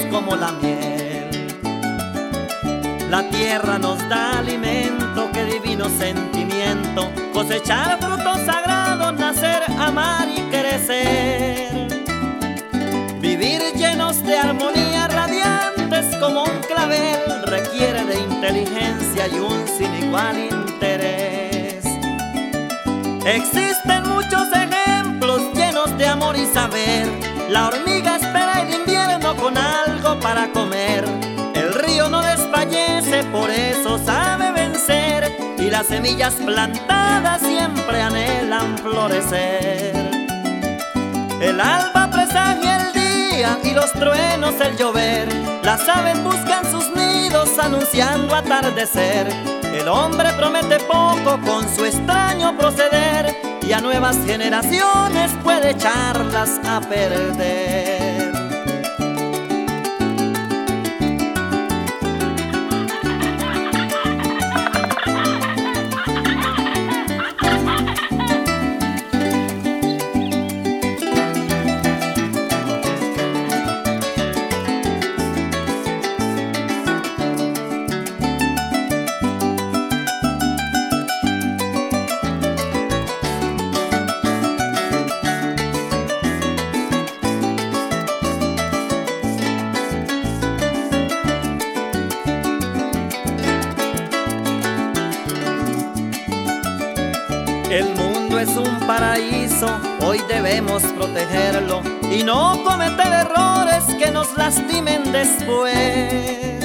como 0.10 0.36
la 0.36 0.52
miel. 0.54 1.30
La 3.10 3.30
tierra 3.30 3.78
nos 3.78 3.98
da 4.10 4.40
alimento, 4.40 5.30
qué 5.34 5.46
divino 5.46 5.88
sentimiento, 5.90 7.10
cosechar 7.34 8.00
frutos 8.00 8.40
sagrados, 8.46 9.14
nacer, 9.14 9.64
amar 9.78 10.28
y 10.30 10.42
crecer. 10.50 11.88
Vivir 13.20 13.62
llenos 13.76 14.24
de 14.24 14.38
armonía 14.38 15.08
radiantes 15.08 16.16
como 16.18 16.44
un 16.44 16.60
clavel 16.68 17.20
requiere 17.46 18.06
de 18.06 18.20
inteligencia 18.20 19.28
y 19.28 19.40
un 19.40 19.68
sin 19.68 19.94
igual 20.06 20.38
interés. 20.40 21.86
Existen 23.26 24.10
muchos 24.10 24.48
ejemplos 24.54 25.42
llenos 25.54 25.96
de 25.98 26.08
amor 26.08 26.36
y 26.36 26.46
saber. 26.48 27.08
La 27.50 27.68
hormiga 27.68 28.21
para 30.20 30.52
comer. 30.52 31.06
El 31.54 31.74
río 31.76 32.10
no 32.10 32.22
desfallece, 32.22 33.24
por 33.26 33.50
eso 33.50 34.00
sabe 34.04 34.52
vencer. 34.52 35.32
Y 35.60 35.70
las 35.70 35.88
semillas 35.88 36.34
plantadas 36.36 37.42
siempre 37.42 38.02
anhelan 38.02 38.78
florecer. 38.80 39.94
El 41.40 41.60
alba 41.62 42.10
presagia 42.12 42.78
el 42.78 42.94
día 42.94 43.60
y 43.64 43.74
los 43.74 43.92
truenos 43.94 44.56
el 44.60 44.76
llover. 44.78 45.28
Las 45.64 45.88
aves 45.88 46.22
buscan 46.24 46.70
sus 46.72 46.90
nidos 46.96 47.58
anunciando 47.60 48.36
atardecer. 48.36 49.28
El 49.64 49.88
hombre 49.88 50.34
promete 50.34 50.80
poco 50.80 51.40
con 51.46 51.64
su 51.76 51.86
extraño 51.86 52.58
proceder 52.58 53.60
y 53.62 53.72
a 53.72 53.80
nuevas 53.82 54.18
generaciones 54.26 55.32
puede 55.44 55.72
echarlas 55.72 56.60
a 56.66 56.82
perder. 56.82 57.91
Hoy 100.02 100.22
debemos 100.30 100.84
protegerlo 100.84 101.82
y 102.10 102.24
no 102.24 102.64
cometer 102.64 103.08
errores 103.08 103.84
que 104.00 104.10
nos 104.10 104.38
lastimen 104.38 105.12
después. 105.12 106.64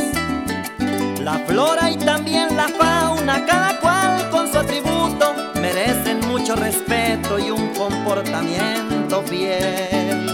La 1.21 1.41
flora 1.47 1.91
y 1.91 1.97
también 1.97 2.57
la 2.57 2.69
fauna, 2.69 3.45
cada 3.47 3.81
cual 3.81 4.31
con 4.31 4.51
su 4.51 4.59
atributo, 4.59 5.35
merecen 5.61 6.21
mucho 6.29 6.55
respeto 6.55 7.41
y 7.41 7.51
un 7.51 7.75
comportamiento 7.75 9.23
fiel. 9.23 10.31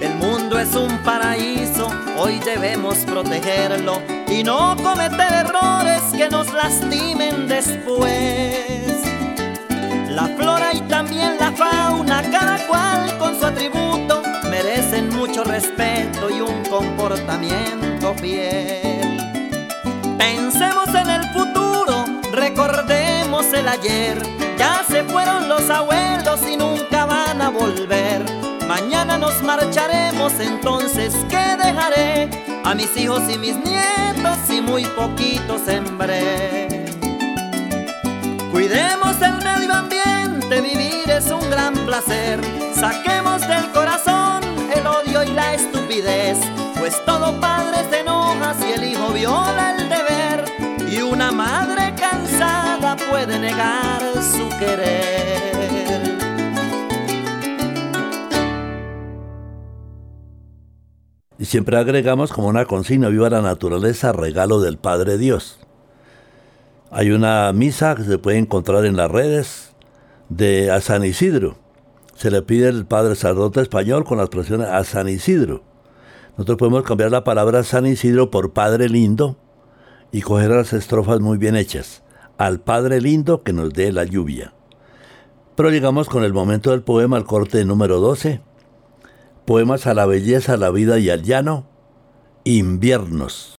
El 0.00 0.14
mundo 0.16 0.58
es 0.58 0.74
un 0.74 0.98
paraíso, 1.04 1.88
hoy 2.18 2.40
debemos 2.40 2.96
protegerlo 2.98 4.02
y 4.28 4.42
no 4.42 4.76
cometer 4.82 5.32
errores 5.32 6.02
que 6.16 6.28
nos 6.28 6.52
lastimen 6.52 7.46
después. 7.46 8.95
La 10.16 10.28
flora 10.28 10.72
y 10.72 10.80
también 10.88 11.36
la 11.38 11.52
fauna, 11.52 12.22
cada 12.32 12.56
cual 12.66 13.18
con 13.18 13.38
su 13.38 13.44
atributo, 13.44 14.22
merecen 14.48 15.10
mucho 15.10 15.44
respeto 15.44 16.30
y 16.30 16.40
un 16.40 16.64
comportamiento 16.70 18.14
fiel. 18.14 19.18
Pensemos 20.16 20.88
en 20.94 21.10
el 21.10 21.22
futuro, 21.34 22.06
recordemos 22.32 23.44
el 23.52 23.68
ayer, 23.68 24.16
ya 24.56 24.82
se 24.88 25.04
fueron 25.04 25.50
los 25.50 25.68
abuelos 25.68 26.40
y 26.50 26.56
nunca 26.56 27.04
van 27.04 27.42
a 27.42 27.50
volver. 27.50 28.24
Mañana 28.66 29.18
nos 29.18 29.42
marcharemos, 29.42 30.32
entonces 30.40 31.14
¿qué 31.28 31.58
dejaré? 31.62 32.30
A 32.64 32.74
mis 32.74 32.96
hijos 32.96 33.20
y 33.28 33.36
mis 33.36 33.56
nietos 33.56 34.38
y 34.48 34.62
muy 34.62 34.86
poquito 34.86 35.58
sembré. 35.58 36.86
Cuidemos 38.50 39.20
el 39.20 39.36
medio 39.44 39.74
ambiente, 39.74 39.95
vivir 40.48 41.10
es 41.10 41.30
un 41.30 41.50
gran 41.50 41.74
placer. 41.86 42.40
Saquemos 42.74 43.40
del 43.48 43.70
corazón 43.72 44.42
el 44.74 44.86
odio 44.86 45.22
y 45.24 45.32
la 45.32 45.54
estupidez, 45.54 46.38
pues 46.78 47.04
todo 47.04 47.38
padre 47.40 47.78
se 47.90 48.00
enoja 48.00 48.54
si 48.54 48.72
el 48.72 48.84
hijo 48.84 49.12
viola 49.12 49.76
el 49.76 49.88
deber 49.88 50.44
y 50.90 51.00
una 51.02 51.32
madre 51.32 51.94
cansada 51.98 52.96
puede 53.10 53.38
negar 53.38 54.02
su 54.22 54.48
querer. 54.58 55.16
Y 61.38 61.44
siempre 61.44 61.76
agregamos 61.76 62.32
como 62.32 62.48
una 62.48 62.64
consigna, 62.64 63.08
viva 63.08 63.28
la 63.28 63.42
naturaleza, 63.42 64.12
regalo 64.12 64.60
del 64.60 64.78
Padre 64.78 65.18
Dios. 65.18 65.58
Hay 66.90 67.10
una 67.10 67.52
misa 67.52 67.94
que 67.94 68.04
se 68.04 68.18
puede 68.18 68.38
encontrar 68.38 68.86
en 68.86 68.96
las 68.96 69.10
redes 69.10 69.75
de 70.28 70.70
a 70.70 70.80
San 70.80 71.04
Isidro. 71.04 71.56
Se 72.14 72.30
le 72.30 72.42
pide 72.42 72.68
el 72.68 72.86
Padre 72.86 73.14
Sacerdote 73.14 73.60
español 73.60 74.04
con 74.04 74.18
la 74.18 74.24
expresión 74.24 74.62
a 74.62 74.82
San 74.84 75.08
Isidro. 75.08 75.62
Nosotros 76.32 76.58
podemos 76.58 76.82
cambiar 76.82 77.10
la 77.10 77.24
palabra 77.24 77.62
San 77.62 77.86
Isidro 77.86 78.30
por 78.30 78.52
Padre 78.52 78.88
Lindo 78.88 79.36
y 80.12 80.22
coger 80.22 80.50
las 80.50 80.72
estrofas 80.72 81.20
muy 81.20 81.38
bien 81.38 81.56
hechas. 81.56 82.02
Al 82.38 82.60
Padre 82.60 83.00
Lindo 83.00 83.42
que 83.42 83.52
nos 83.52 83.72
dé 83.72 83.92
la 83.92 84.04
lluvia. 84.04 84.52
Pero 85.54 85.70
llegamos 85.70 86.08
con 86.08 86.24
el 86.24 86.34
momento 86.34 86.70
del 86.70 86.82
poema, 86.82 87.16
al 87.16 87.24
corte 87.24 87.64
número 87.64 88.00
12 88.00 88.42
Poemas 89.46 89.86
a 89.86 89.94
la 89.94 90.06
belleza, 90.06 90.54
a 90.54 90.56
la 90.56 90.70
vida 90.70 90.98
y 90.98 91.08
al 91.08 91.22
llano. 91.22 91.68
Inviernos. 92.42 93.54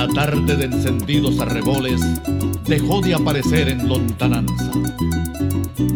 La 0.00 0.08
tarde 0.08 0.56
de 0.56 0.64
encendidos 0.64 1.38
arreboles 1.40 2.00
dejó 2.66 3.02
de 3.02 3.12
aparecer 3.12 3.68
en 3.68 3.86
lontananza. 3.86 4.70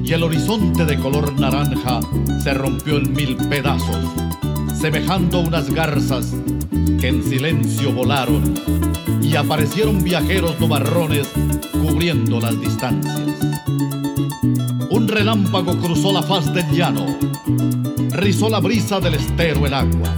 Y 0.05 0.13
el 0.13 0.25
horizonte 0.25 0.85
de 0.85 0.99
color 0.99 1.33
naranja 1.41 2.01
se 2.43 2.53
rompió 2.53 2.99
en 2.99 3.15
mil 3.15 3.35
pedazos, 3.49 4.05
semejando 4.79 5.41
unas 5.41 5.71
garzas 5.71 6.35
que 7.01 7.09
en 7.09 7.25
silencio 7.25 7.95
volaron 7.95 8.55
y 9.23 9.37
aparecieron 9.37 10.05
viajeros 10.05 10.61
nubarrones 10.61 11.27
cubriendo 11.73 12.41
las 12.41 12.61
distancias. 12.61 13.23
Un 14.91 15.09
relámpago 15.09 15.79
cruzó 15.79 16.13
la 16.13 16.23
faz 16.23 16.53
del 16.53 16.71
llano, 16.73 17.07
rizó 18.11 18.51
la 18.51 18.61
brisa 18.61 19.01
del 19.01 19.15
estero 19.15 19.67
el 19.67 19.73
agua, 19.73 20.15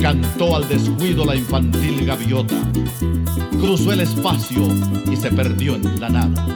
cantó 0.00 0.56
al 0.56 0.66
descuido 0.68 1.24
la 1.26 1.36
infantil 1.36 2.06
gaviota, 2.06 2.56
cruzó 3.60 3.92
el 3.92 4.00
espacio 4.00 4.66
y 5.10 5.16
se 5.16 5.30
perdió 5.30 5.74
en 5.74 6.00
la 6.00 6.08
nada. 6.08 6.46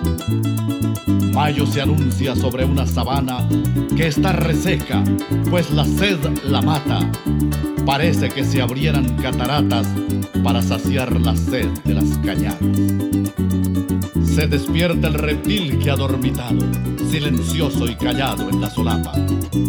Mayo 1.33 1.67
se 1.67 1.83
anuncia 1.83 2.35
sobre 2.35 2.65
una 2.65 2.87
sabana 2.87 3.47
que 3.97 4.07
está 4.07 4.33
reseca, 4.33 5.05
pues 5.51 5.71
la 5.71 5.85
sed 5.85 6.19
la 6.45 6.63
mata. 6.63 7.11
Parece 7.85 8.31
que 8.31 8.45
se 8.45 8.63
abrieran 8.63 9.17
cataratas 9.17 9.87
para 10.43 10.63
saciar 10.63 11.21
la 11.21 11.37
sed 11.37 11.69
de 11.85 11.95
las 11.95 12.19
cañadas. 12.19 12.59
Se 14.35 14.49
despierta 14.49 15.07
el 15.07 15.15
reptil 15.15 15.79
que 15.79 15.93
ha 15.93 15.95
dormitado, 15.95 16.59
silencioso 17.09 17.87
y 17.87 17.95
callado 17.95 18.51
en 18.51 18.61
la 18.61 18.69
solapa. 18.69 19.13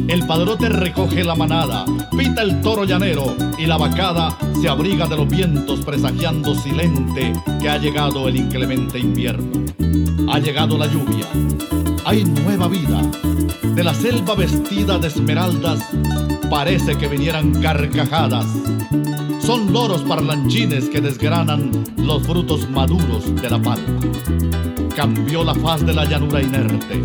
El 0.07 0.25
padrote 0.25 0.69
recoge 0.69 1.23
la 1.23 1.35
manada, 1.35 1.85
pita 2.17 2.41
el 2.41 2.61
toro 2.61 2.83
llanero 2.83 3.35
y 3.59 3.67
la 3.67 3.77
vacada 3.77 4.35
se 4.59 4.67
abriga 4.67 5.05
de 5.05 5.17
los 5.17 5.29
vientos 5.29 5.81
presagiando 5.81 6.55
silente 6.55 7.31
que 7.61 7.69
ha 7.69 7.77
llegado 7.77 8.27
el 8.27 8.37
inclemente 8.37 8.97
invierno. 8.97 9.65
Ha 10.31 10.39
llegado 10.39 10.79
la 10.79 10.87
lluvia. 10.87 11.27
Hay 12.05 12.23
nueva 12.23 12.67
vida. 12.67 13.01
De 13.73 13.83
la 13.83 13.91
selva 13.91 14.35
vestida 14.35 14.99
de 14.99 15.07
esmeraldas 15.07 15.79
parece 16.51 16.95
que 16.95 17.07
vinieran 17.07 17.59
carcajadas. 17.63 18.45
Son 19.41 19.73
loros 19.73 20.03
parlanchines 20.03 20.87
que 20.87 21.01
desgranan 21.01 21.71
los 21.97 22.21
frutos 22.21 22.69
maduros 22.69 23.35
de 23.41 23.49
la 23.49 23.59
palma. 23.59 23.99
Cambió 24.95 25.43
la 25.43 25.55
faz 25.55 25.83
de 25.83 25.93
la 25.95 26.05
llanura 26.05 26.43
inerte. 26.43 27.03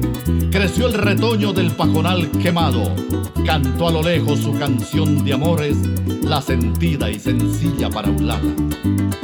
Creció 0.50 0.88
el 0.88 0.92
retoño 0.92 1.54
del 1.54 1.70
pajonal 1.70 2.30
quemado. 2.32 2.94
Cantó 3.46 3.88
a 3.88 3.92
lo 3.92 4.02
lejos 4.02 4.40
su 4.40 4.52
canción 4.58 5.24
de 5.24 5.32
amores, 5.32 5.78
la 6.22 6.42
sentida 6.42 7.10
y 7.10 7.18
sencilla 7.18 7.88
para 7.88 8.10
un 8.10 8.26
lado. 8.26 8.48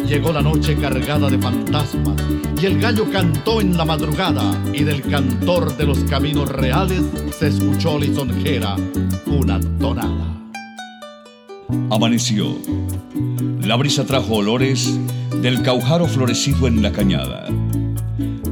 Llegó 0.07 0.33
la 0.33 0.41
noche 0.41 0.75
cargada 0.77 1.29
de 1.29 1.39
fantasmas 1.39 2.17
y 2.61 2.67
el 2.67 2.81
gallo 2.81 3.11
cantó 3.11 3.61
en 3.61 3.77
la 3.77 3.85
madrugada 3.85 4.57
y 4.73 4.85
del 4.85 5.03
cantor 5.03 5.66
de 5.75 5.85
los 5.85 5.99
caminos 6.05 6.49
reales 6.49 7.03
se 7.39 7.49
escuchó 7.49 7.99
lisonjera 7.99 8.77
una 9.27 9.59
tonada. 9.79 10.41
Amaneció. 11.91 12.57
La 13.63 13.77
brisa 13.77 14.05
trajo 14.05 14.37
olores 14.37 14.99
del 15.43 15.63
caujaro 15.63 16.07
florecido 16.07 16.69
en 16.69 16.83
la 16.83 16.93
cañada. 16.93 17.49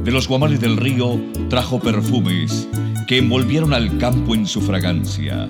De 0.03 0.11
los 0.11 0.27
guamales 0.27 0.59
del 0.59 0.77
río 0.77 1.19
trajo 1.49 1.79
perfumes 1.79 2.67
que 3.07 3.17
envolvieron 3.17 3.73
al 3.73 3.97
campo 3.97 4.35
en 4.35 4.45
su 4.45 4.61
fragancia. 4.61 5.49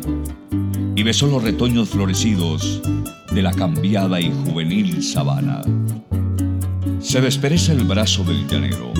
Y 0.95 1.03
besó 1.03 1.27
los 1.27 1.43
retoños 1.43 1.89
florecidos 1.89 2.81
de 3.31 3.41
la 3.41 3.51
cambiada 3.51 4.21
y 4.21 4.31
juvenil 4.31 5.03
sabana. 5.03 5.61
Se 6.99 7.21
despereza 7.21 7.73
el 7.73 7.83
brazo 7.83 8.23
del 8.23 8.47
llanero. 8.47 8.93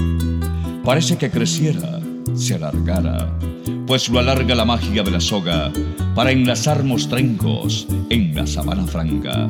Parece 0.83 1.17
que 1.17 1.31
creciera, 1.31 1.99
se 2.33 2.55
alargara, 2.55 3.29
pues 3.85 4.09
lo 4.09 4.19
alarga 4.19 4.55
la 4.55 4.65
magia 4.65 5.03
de 5.03 5.11
la 5.11 5.19
soga 5.19 5.71
para 6.15 6.31
enlazar 6.31 6.83
mostrencos 6.83 7.87
en 8.09 8.35
la 8.35 8.47
sabana 8.47 8.85
franca. 8.85 9.49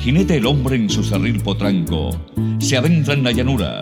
Jinete 0.00 0.36
el 0.36 0.46
hombre 0.46 0.76
en 0.76 0.88
su 0.88 1.02
cerril 1.02 1.40
potranco, 1.40 2.10
se 2.58 2.76
adentra 2.76 3.14
en 3.14 3.24
la 3.24 3.32
llanura, 3.32 3.80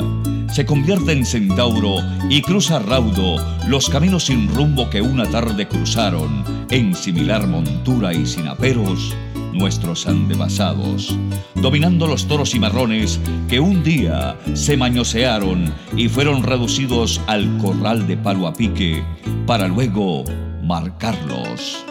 se 0.52 0.64
convierte 0.64 1.12
en 1.12 1.24
centauro 1.24 1.98
y 2.28 2.42
cruza 2.42 2.78
raudo 2.78 3.36
los 3.68 3.88
caminos 3.88 4.24
sin 4.26 4.48
rumbo 4.54 4.88
que 4.90 5.00
una 5.00 5.24
tarde 5.30 5.68
cruzaron 5.68 6.44
en 6.70 6.94
similar 6.94 7.46
montura 7.46 8.12
y 8.12 8.26
sin 8.26 8.48
aperos 8.48 9.14
nuestros 9.52 10.06
antepasados, 10.06 11.16
dominando 11.54 12.06
los 12.06 12.26
toros 12.26 12.54
y 12.54 12.58
marrones 12.58 13.20
que 13.48 13.60
un 13.60 13.82
día 13.82 14.36
se 14.54 14.76
mañosearon 14.76 15.72
y 15.96 16.08
fueron 16.08 16.42
reducidos 16.42 17.20
al 17.26 17.58
corral 17.58 18.06
de 18.06 18.16
palo 18.16 18.46
a 18.46 18.52
pique 18.52 19.02
para 19.46 19.68
luego 19.68 20.24
marcarlos. 20.62 21.84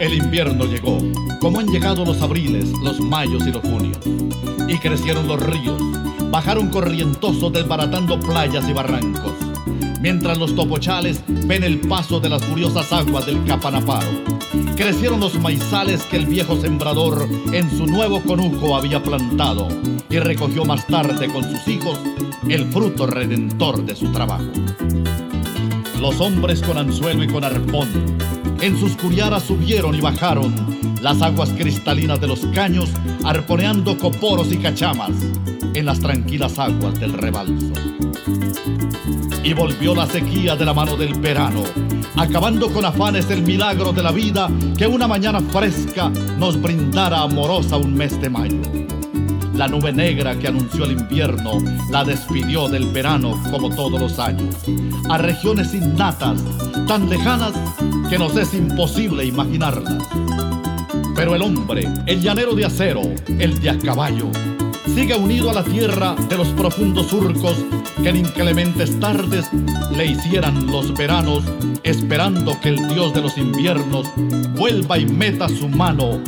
El 0.00 0.14
invierno 0.14 0.66
llegó, 0.66 0.98
como 1.40 1.60
han 1.60 1.68
llegado 1.68 2.04
los 2.04 2.20
abriles, 2.20 2.68
los 2.82 3.00
mayos 3.00 3.46
y 3.46 3.52
los 3.52 3.62
junios. 3.62 3.98
Y 4.68 4.76
crecieron 4.78 5.26
los 5.28 5.40
ríos, 5.40 5.80
bajaron 6.30 6.68
corrientosos 6.68 7.52
desbaratando 7.52 8.18
playas 8.20 8.68
y 8.68 8.72
barrancos. 8.72 9.53
Mientras 10.04 10.36
los 10.36 10.54
topochales 10.54 11.22
ven 11.26 11.64
el 11.64 11.80
paso 11.80 12.20
de 12.20 12.28
las 12.28 12.44
furiosas 12.44 12.92
aguas 12.92 13.24
del 13.24 13.42
Capanaparo. 13.44 14.06
Crecieron 14.76 15.18
los 15.18 15.40
maizales 15.40 16.02
que 16.02 16.18
el 16.18 16.26
viejo 16.26 16.60
sembrador 16.60 17.26
en 17.54 17.70
su 17.70 17.86
nuevo 17.86 18.22
conuco 18.22 18.76
había 18.76 19.02
plantado 19.02 19.66
y 20.10 20.18
recogió 20.18 20.66
más 20.66 20.86
tarde 20.86 21.26
con 21.28 21.42
sus 21.44 21.66
hijos 21.68 21.98
el 22.50 22.66
fruto 22.66 23.06
redentor 23.06 23.82
de 23.86 23.96
su 23.96 24.12
trabajo. 24.12 24.44
Los 25.98 26.20
hombres 26.20 26.60
con 26.60 26.76
anzuelo 26.76 27.24
y 27.24 27.28
con 27.28 27.42
arpón 27.42 27.88
en 28.60 28.78
sus 28.78 28.98
curiaras 28.98 29.44
subieron 29.44 29.94
y 29.94 30.02
bajaron 30.02 30.54
las 31.00 31.22
aguas 31.22 31.48
cristalinas 31.56 32.20
de 32.20 32.26
los 32.26 32.40
caños, 32.48 32.90
arponeando 33.24 33.96
coporos 33.96 34.52
y 34.52 34.58
cachamas 34.58 35.12
en 35.74 35.86
las 35.86 36.00
tranquilas 36.00 36.58
aguas 36.58 36.98
del 36.98 37.12
rebalso. 37.12 37.72
Y 39.42 39.52
volvió 39.52 39.94
la 39.94 40.06
sequía 40.06 40.56
de 40.56 40.64
la 40.64 40.72
mano 40.72 40.96
del 40.96 41.14
verano, 41.14 41.62
acabando 42.16 42.72
con 42.72 42.84
afanes 42.84 43.28
el 43.30 43.42
milagro 43.42 43.92
de 43.92 44.02
la 44.02 44.12
vida 44.12 44.48
que 44.78 44.86
una 44.86 45.06
mañana 45.06 45.40
fresca 45.40 46.10
nos 46.38 46.60
brindara 46.60 47.20
amorosa 47.20 47.76
un 47.76 47.94
mes 47.94 48.18
de 48.20 48.30
mayo. 48.30 48.62
La 49.54 49.68
nube 49.68 49.92
negra 49.92 50.36
que 50.36 50.48
anunció 50.48 50.84
el 50.84 50.92
invierno 50.92 51.58
la 51.90 52.04
despidió 52.04 52.68
del 52.68 52.86
verano 52.86 53.40
como 53.50 53.70
todos 53.70 54.00
los 54.00 54.18
años, 54.18 54.54
a 55.08 55.18
regiones 55.18 55.74
innatas, 55.74 56.42
tan 56.88 57.08
lejanas 57.08 57.52
que 58.08 58.18
nos 58.18 58.36
es 58.36 58.54
imposible 58.54 59.24
imaginarlas. 59.24 59.98
Pero 61.14 61.36
el 61.36 61.42
hombre, 61.42 61.88
el 62.06 62.20
llanero 62.20 62.54
de 62.54 62.64
acero, 62.64 63.02
el 63.38 63.60
de 63.60 63.70
a 63.70 63.78
caballo, 63.78 64.30
sigue 64.86 65.14
unido 65.14 65.50
a 65.50 65.54
la 65.54 65.64
tierra 65.64 66.14
de 66.28 66.36
los 66.36 66.48
profundos 66.48 67.08
surcos 67.08 67.56
que 68.02 68.08
en 68.08 68.16
inclementes 68.16 68.98
tardes 69.00 69.48
le 69.96 70.06
hicieran 70.06 70.66
los 70.66 70.92
veranos, 70.94 71.44
esperando 71.82 72.58
que 72.60 72.70
el 72.70 72.88
dios 72.88 73.14
de 73.14 73.22
los 73.22 73.38
inviernos 73.38 74.10
vuelva 74.56 74.98
y 74.98 75.06
meta 75.06 75.48
su 75.48 75.68
mano, 75.68 76.20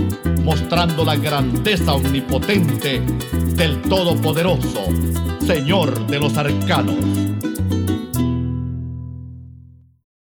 mostrando 0.42 1.04
la 1.04 1.16
grandeza 1.16 1.94
omnipotente 1.94 3.00
del 3.56 3.80
Todopoderoso, 3.82 4.84
Señor 5.46 6.06
de 6.06 6.20
los 6.20 6.36
arcanos. 6.36 6.96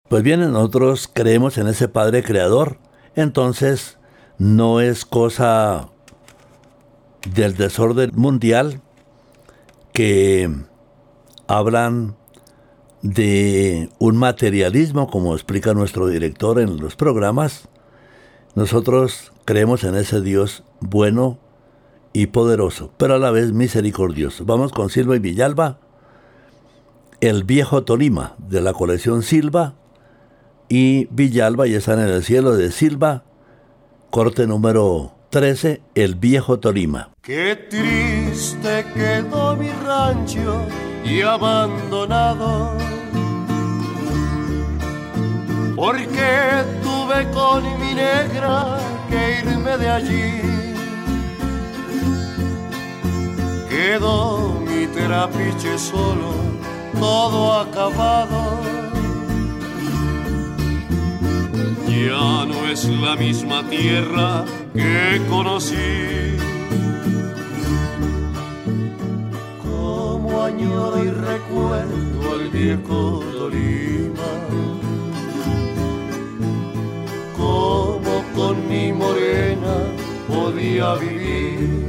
Pues 0.09 0.23
bien, 0.23 0.41
nosotros 0.53 1.09
creemos 1.13 1.57
en 1.57 1.69
ese 1.69 1.89
Padre 1.89 2.23
Creador, 2.23 2.79
entonces 3.15 3.99
no 4.37 4.81
es 4.81 5.07
cosa 5.07 5.92
del 7.31 7.57
desorden 7.57 8.13
mundial 8.15 8.81
que 9.93 10.51
hablan 11.47 12.17
de 13.03 13.91
un 13.99 14.17
materialismo, 14.17 15.09
como 15.11 15.35
explica 15.35 15.75
nuestro 15.75 16.07
director 16.07 16.61
en 16.61 16.79
los 16.79 16.97
programas. 16.97 17.69
Nosotros 18.55 19.33
creemos 19.45 19.85
en 19.85 19.97
ese 19.97 20.21
Dios 20.21 20.63
bueno 20.81 21.39
y 22.13 22.27
poderoso, 22.27 22.93
pero 22.97 23.15
a 23.15 23.19
la 23.19 23.31
vez 23.31 23.53
misericordioso. 23.53 24.45
Vamos 24.45 24.73
con 24.73 24.91
Silva 24.91 25.17
y 25.17 25.19
Villalba, 25.19 25.79
el 27.21 27.45
viejo 27.45 27.85
Tolima 27.85 28.35
de 28.39 28.61
la 28.61 28.73
colección 28.73 29.23
Silva, 29.23 29.75
y 30.69 31.07
Villalba 31.11 31.67
ya 31.67 31.79
están 31.79 32.01
en 32.01 32.09
el 32.09 32.23
cielo 32.23 32.57
de 32.57 32.71
Silva, 32.71 33.25
corte 34.11 34.47
número 34.47 35.13
13, 35.33 35.81
El 35.95 36.17
Viejo 36.17 36.59
Tolima. 36.61 37.09
Qué 37.23 37.57
triste 37.71 38.85
quedó 38.93 39.57
mi 39.57 39.71
rancho 39.71 40.67
y 41.07 41.23
abandonado, 41.23 42.77
porque 45.75 46.65
tuve 46.83 47.31
con 47.33 47.63
mi 47.81 47.95
negra 47.95 48.79
que 49.09 49.39
irme 49.39 49.79
de 49.79 49.89
allí. 49.89 50.43
Quedó 53.71 54.61
mi 54.61 54.87
terapiche 54.89 55.79
solo, 55.79 56.35
todo 57.01 57.55
acabado 57.55 58.82
ya 62.07 62.47
no 62.47 62.67
es 62.67 62.85
la 62.89 63.17
misma 63.17 63.63
tierra 63.69 64.45
que 64.75 65.21
conocí. 65.29 66.37
Como 69.63 70.43
añoro 70.43 71.05
y 71.05 71.11
recuerdo 71.11 72.33
al 72.35 72.49
viejo 72.51 73.23
Tolima, 73.33 74.33
como 77.37 78.25
con 78.35 78.69
mi 78.69 78.93
morena 78.93 79.75
podía 80.29 80.95
vivir. 80.95 81.87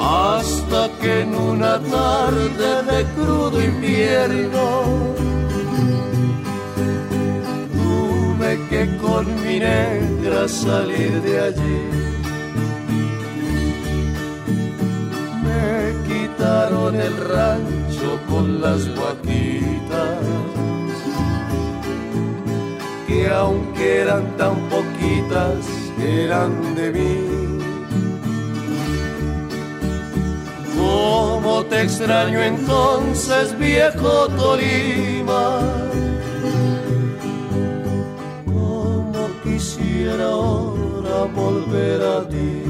Hasta 0.00 0.88
que 1.00 1.20
en 1.22 1.34
una 1.34 1.80
tarde 1.80 2.70
de 2.90 3.04
crudo 3.14 3.62
invierno 3.62 5.27
que 8.68 8.96
con 8.98 9.24
mi 9.42 9.58
negra 9.60 10.48
salir 10.48 11.22
de 11.22 11.40
allí. 11.40 11.80
Me 15.44 15.74
quitaron 16.08 16.94
el 16.96 17.16
rancho 17.16 18.10
con 18.28 18.60
las 18.60 18.88
guaquitas, 18.94 20.22
que 23.06 23.28
aunque 23.28 24.00
eran 24.02 24.36
tan 24.36 24.56
poquitas, 24.68 25.64
eran 26.00 26.74
de 26.74 26.92
mí. 26.92 27.38
¿Cómo 30.76 31.64
te 31.64 31.82
extraño 31.82 32.40
entonces, 32.42 33.58
viejo 33.58 34.28
Tolima? 34.28 35.60
Ahora 40.16 41.24
volver 41.34 42.02
a 42.02 42.28
ti. 42.28 42.62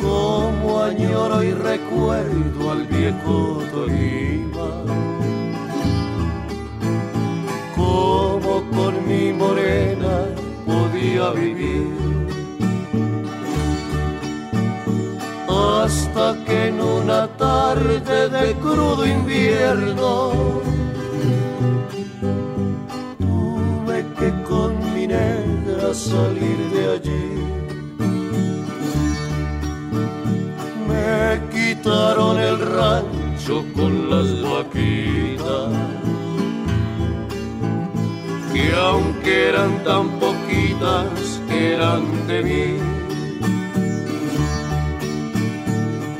Como 0.00 0.82
añoro 0.82 1.42
y 1.42 1.52
recuerdo 1.52 2.70
al 2.70 2.86
viejo 2.86 3.62
Tolima. 3.72 4.19
Tuve 23.18 24.04
que 24.18 24.42
con 24.48 24.70
mi 24.94 25.06
salir 25.94 26.58
de 26.74 26.82
allí. 26.94 27.26
Me 30.88 31.40
quitaron 31.52 32.38
el 32.38 32.58
rancho 32.58 33.64
con 33.74 33.92
las 34.10 34.28
vaquitas 34.42 36.00
que 38.52 38.72
aunque 38.74 39.48
eran 39.48 39.72
tan 39.84 40.08
poquitas, 40.18 41.40
eran 41.50 42.26
de 42.26 42.42
mí. 42.42 42.66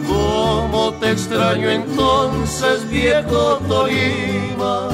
¿Cómo 0.06 0.92
te 1.00 1.12
extraño 1.12 1.68
entonces, 1.70 2.49
viejo 2.90 3.58
Tolima? 3.68 4.88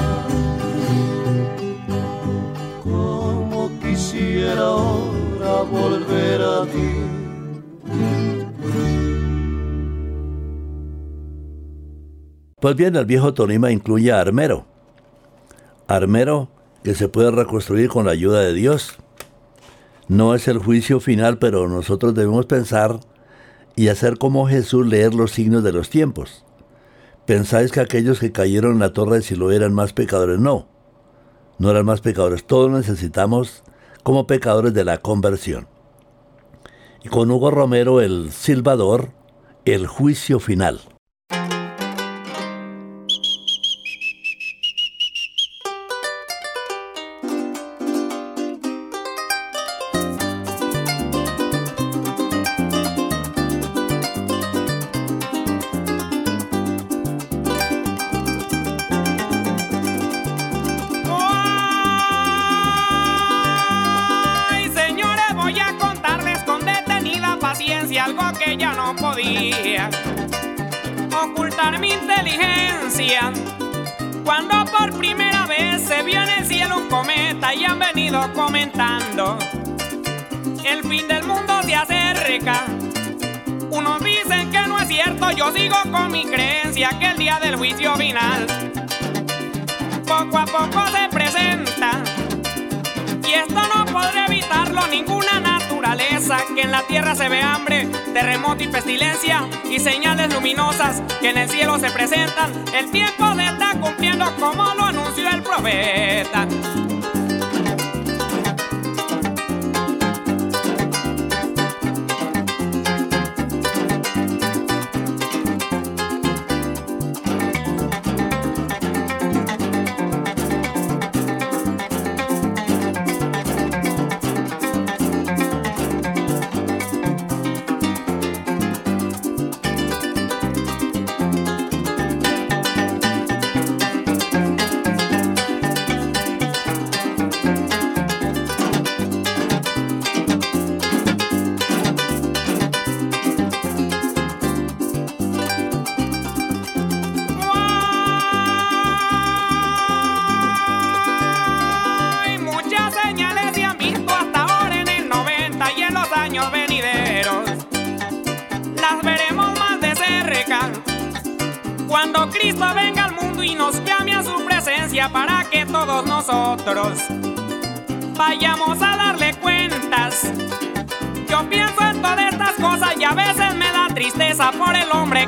¿Cómo 2.82 3.70
quisiera 3.80 4.60
ahora 4.60 5.62
volver 5.62 6.42
a 6.42 6.64
ti? 6.66 6.92
Pues 12.60 12.76
bien, 12.76 12.96
el 12.96 13.04
viejo 13.04 13.34
Tolima 13.34 13.70
incluye 13.70 14.12
a 14.12 14.20
Armero. 14.20 14.64
Armero 15.88 16.48
que 16.84 16.94
se 16.94 17.08
puede 17.08 17.30
reconstruir 17.32 17.88
con 17.88 18.06
la 18.06 18.12
ayuda 18.12 18.40
de 18.40 18.54
Dios. 18.54 18.96
No 20.08 20.34
es 20.34 20.46
el 20.46 20.58
juicio 20.58 21.00
final, 21.00 21.38
pero 21.38 21.68
nosotros 21.68 22.14
debemos 22.14 22.46
pensar 22.46 23.00
y 23.74 23.88
hacer 23.88 24.18
como 24.18 24.46
Jesús 24.46 24.86
leer 24.86 25.14
los 25.14 25.32
signos 25.32 25.64
de 25.64 25.72
los 25.72 25.90
tiempos. 25.90 26.45
¿Pensáis 27.26 27.72
que 27.72 27.80
aquellos 27.80 28.20
que 28.20 28.30
cayeron 28.30 28.74
en 28.74 28.78
la 28.78 28.92
torre 28.92 29.16
de 29.16 29.22
Siloé 29.22 29.56
eran 29.56 29.74
más 29.74 29.92
pecadores? 29.92 30.38
No, 30.38 30.68
no 31.58 31.70
eran 31.70 31.84
más 31.84 32.00
pecadores. 32.00 32.46
Todos 32.46 32.70
necesitamos 32.70 33.64
como 34.04 34.28
pecadores 34.28 34.72
de 34.74 34.84
la 34.84 34.98
conversión. 34.98 35.66
Y 37.02 37.08
con 37.08 37.28
Hugo 37.28 37.50
Romero, 37.50 38.00
el 38.00 38.30
silbador, 38.30 39.10
el 39.64 39.88
juicio 39.88 40.38
final. 40.38 40.80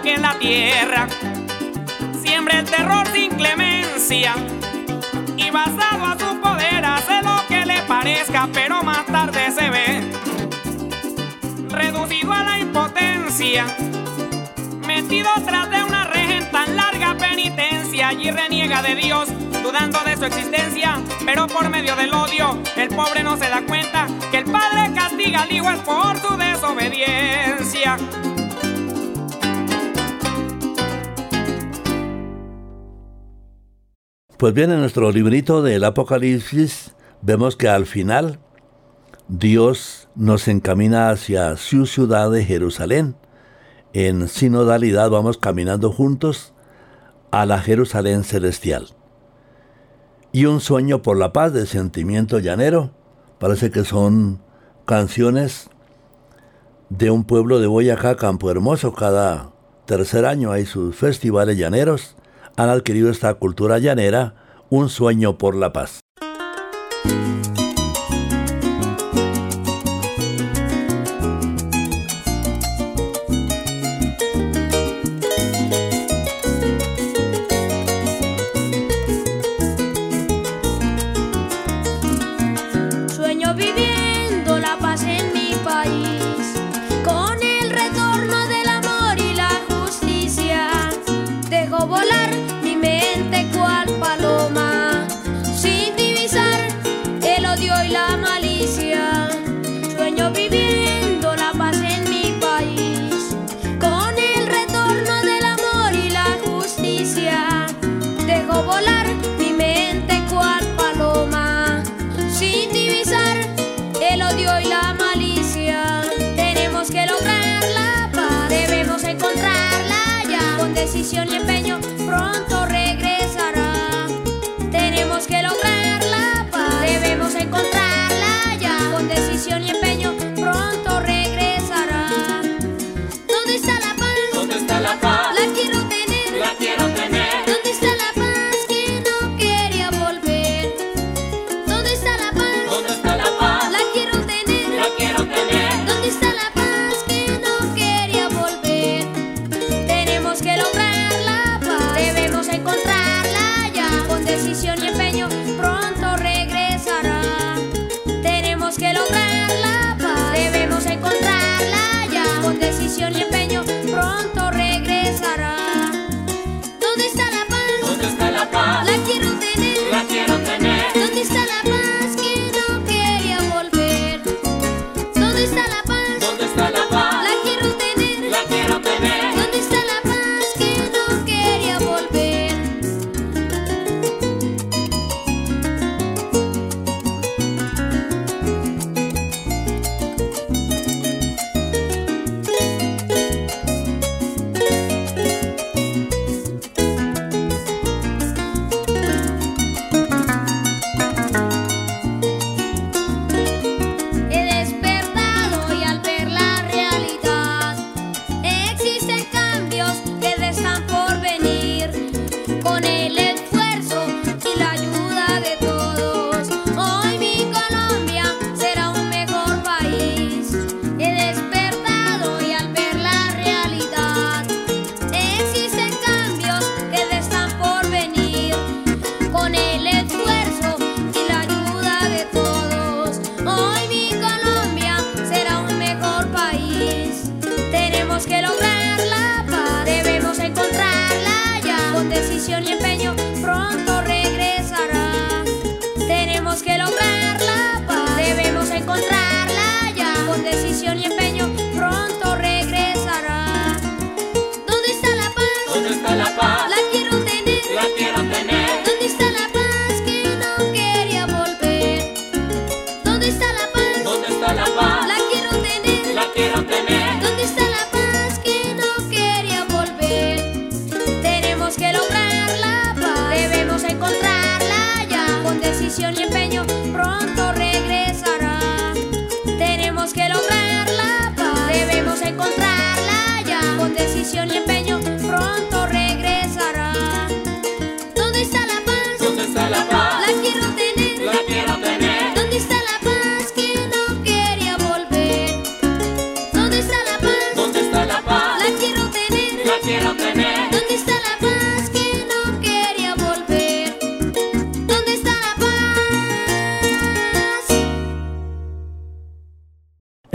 Que 0.02 0.14
en 0.14 0.22
la 0.22 0.38
tierra 0.38 1.08
siembra 2.22 2.60
el 2.60 2.64
terror 2.66 3.06
sin 3.12 3.30
clemencia 3.32 4.34
y 5.36 5.50
basado 5.50 6.04
a 6.04 6.18
su 6.18 6.40
poder 6.40 6.84
hace 6.84 7.22
lo 7.22 7.36
que 7.48 7.64
le 7.64 7.82
parezca, 7.82 8.48
pero 8.52 8.82
más 8.82 9.06
tarde 9.06 9.50
se 9.50 9.70
ve 9.70 10.10
reducido 11.68 12.32
a 12.32 12.42
la 12.42 12.58
impotencia, 12.58 13.66
metido 14.86 15.30
tras 15.44 15.70
de 15.70 15.82
una 15.82 16.04
reja 16.04 16.50
tan 16.50 16.76
larga 16.76 17.16
penitencia 17.16 18.12
y 18.12 18.30
reniega 18.30 18.82
de 18.82 18.94
Dios 18.94 19.28
dudando 19.62 19.98
de 20.04 20.16
su 20.16 20.24
existencia, 20.24 21.00
pero 21.24 21.46
por 21.46 21.68
medio 21.68 21.96
del 21.96 22.12
odio, 22.14 22.58
el 22.76 22.88
pobre 22.88 23.22
no 23.22 23.36
se 23.36 23.48
da 23.48 23.62
cuenta 23.66 24.06
que 24.30 24.38
el 24.38 24.44
padre 24.44 24.92
castiga 24.94 25.42
al 25.42 25.52
hijo 25.52 25.70
es 25.70 25.80
por 25.80 26.18
su 26.18 26.36
desobediencia. 26.36 27.96
Pues 34.38 34.54
bien, 34.54 34.70
en 34.70 34.78
nuestro 34.78 35.10
librito 35.10 35.62
del 35.62 35.82
Apocalipsis 35.82 36.94
vemos 37.22 37.56
que 37.56 37.68
al 37.68 37.86
final 37.86 38.38
Dios 39.26 40.08
nos 40.14 40.46
encamina 40.46 41.10
hacia 41.10 41.56
su 41.56 41.86
ciudad 41.86 42.30
de 42.30 42.44
Jerusalén. 42.44 43.16
En 43.92 44.28
sinodalidad 44.28 45.10
vamos 45.10 45.38
caminando 45.38 45.90
juntos 45.90 46.54
a 47.32 47.46
la 47.46 47.58
Jerusalén 47.60 48.22
celestial 48.22 48.86
y 50.30 50.46
Un 50.46 50.60
sueño 50.60 51.02
por 51.02 51.16
la 51.16 51.32
paz 51.32 51.52
de 51.52 51.66
Sentimiento 51.66 52.38
Llanero. 52.38 52.92
Parece 53.40 53.72
que 53.72 53.82
son 53.82 54.40
canciones 54.86 55.68
de 56.90 57.10
un 57.10 57.24
pueblo 57.24 57.58
de 57.58 57.66
Boyacá, 57.66 58.14
Campo 58.14 58.52
Hermoso. 58.52 58.94
Cada 58.94 59.50
tercer 59.84 60.24
año 60.26 60.52
hay 60.52 60.64
sus 60.64 60.94
festivales 60.94 61.58
llaneros. 61.58 62.14
Han 62.58 62.70
adquirido 62.70 63.08
esta 63.08 63.32
cultura 63.34 63.78
llanera, 63.78 64.34
un 64.68 64.88
sueño 64.88 65.38
por 65.38 65.54
la 65.54 65.72
paz. 65.72 66.00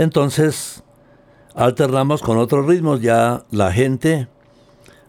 Entonces, 0.04 0.84
alternamos 1.54 2.20
con 2.20 2.36
otros 2.36 2.66
ritmos. 2.66 3.00
Ya 3.00 3.44
la 3.50 3.72
gente 3.72 4.28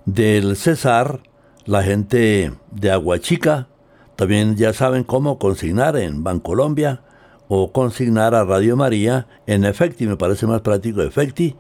del 0.05 0.55
Cesar, 0.55 1.19
la 1.65 1.83
gente 1.83 2.53
de 2.71 2.91
Aguachica, 2.91 3.67
también 4.15 4.55
ya 4.55 4.71
saben 4.71 5.03
cómo 5.03 5.37
consignar 5.37 5.97
en 5.97 6.23
Bancolombia 6.23 7.01
o 7.49 7.73
consignar 7.73 8.35
a 8.35 8.45
Radio 8.45 8.77
María 8.77 9.27
en 9.45 9.65
Efecti. 9.65 10.07
Me 10.07 10.15
parece 10.15 10.47
más 10.47 10.61
práctico 10.61 11.01
Efecti. 11.01 11.57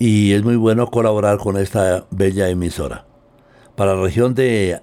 Y 0.00 0.32
es 0.32 0.42
muy 0.42 0.56
bueno 0.56 0.88
colaborar 0.88 1.38
con 1.38 1.56
esta 1.56 2.06
bella 2.10 2.48
emisora. 2.48 3.06
Para 3.76 3.94
la 3.94 4.02
región 4.02 4.34
de 4.34 4.80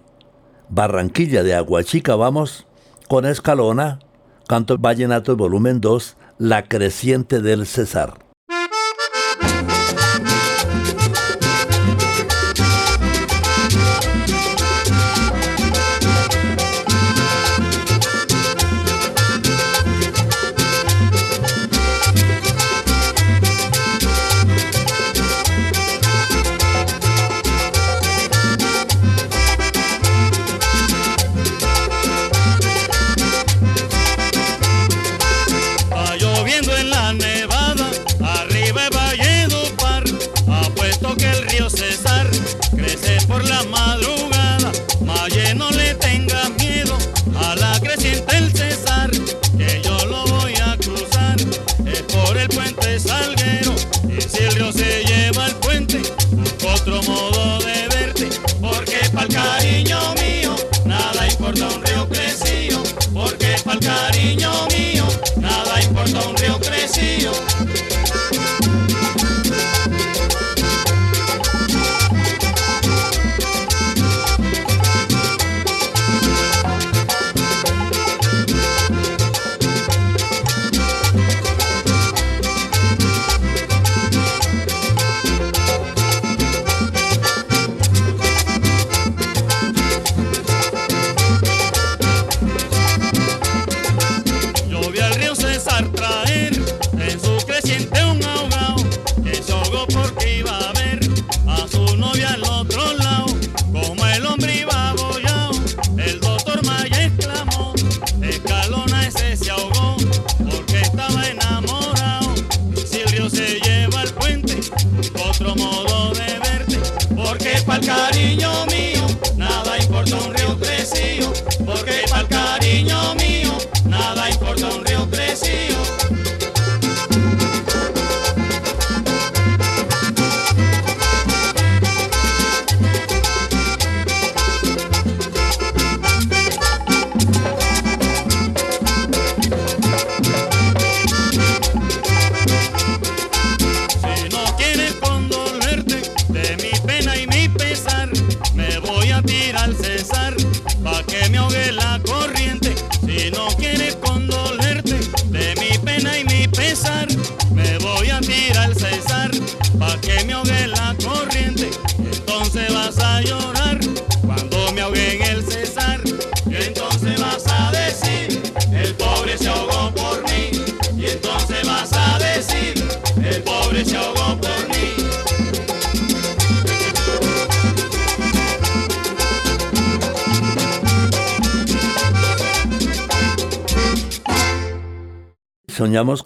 Barranquilla, 0.70 1.44
de 1.44 1.56
Aguachica, 1.56 2.16
vamos 2.16 2.66
con 3.10 3.26
Escalona, 3.26 4.00
Canto 4.48 4.78
Vallenato 4.78 5.36
volumen 5.36 5.82
2, 5.82 6.16
La 6.40 6.64
creciente 6.68 7.42
del 7.42 7.68
Cesar. 7.68 8.33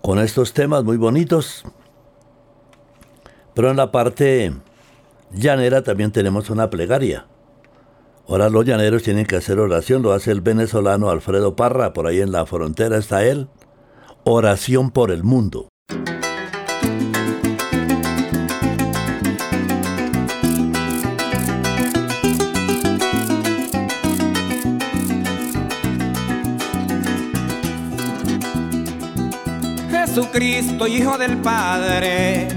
Con 0.01 0.19
estos 0.19 0.53
temas 0.53 0.85
muy 0.85 0.95
bonitos, 0.95 1.65
pero 3.53 3.69
en 3.69 3.75
la 3.75 3.91
parte 3.91 4.53
llanera 5.33 5.81
también 5.81 6.13
tenemos 6.13 6.49
una 6.49 6.69
plegaria. 6.69 7.25
Ahora 8.29 8.49
los 8.49 8.65
llaneros 8.65 9.03
tienen 9.03 9.25
que 9.25 9.35
hacer 9.35 9.59
oración, 9.59 10.03
lo 10.03 10.13
hace 10.13 10.31
el 10.31 10.39
venezolano 10.39 11.09
Alfredo 11.09 11.57
Parra, 11.57 11.91
por 11.91 12.07
ahí 12.07 12.21
en 12.21 12.31
la 12.31 12.45
frontera 12.45 12.97
está 12.97 13.25
él. 13.25 13.49
Oración 14.23 14.89
por 14.89 15.11
el 15.11 15.23
mundo. 15.23 15.67
Jesucristo, 30.17 30.87
Hijo 30.87 31.15
del 31.19 31.37
Padre, 31.37 32.47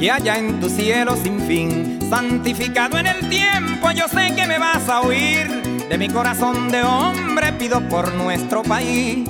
que 0.00 0.10
haya 0.10 0.36
en 0.36 0.58
tu 0.58 0.68
cielo 0.68 1.14
sin 1.14 1.38
fin, 1.42 2.00
santificado 2.10 2.98
en 2.98 3.06
el 3.06 3.28
tiempo, 3.28 3.92
yo 3.92 4.08
sé 4.08 4.34
que 4.34 4.48
me 4.48 4.58
vas 4.58 4.88
a 4.88 5.02
oír. 5.02 5.46
De 5.88 5.96
mi 5.96 6.08
corazón 6.08 6.68
de 6.72 6.82
hombre 6.82 7.52
pido 7.52 7.80
por 7.88 8.12
nuestro 8.14 8.64
país. 8.64 9.28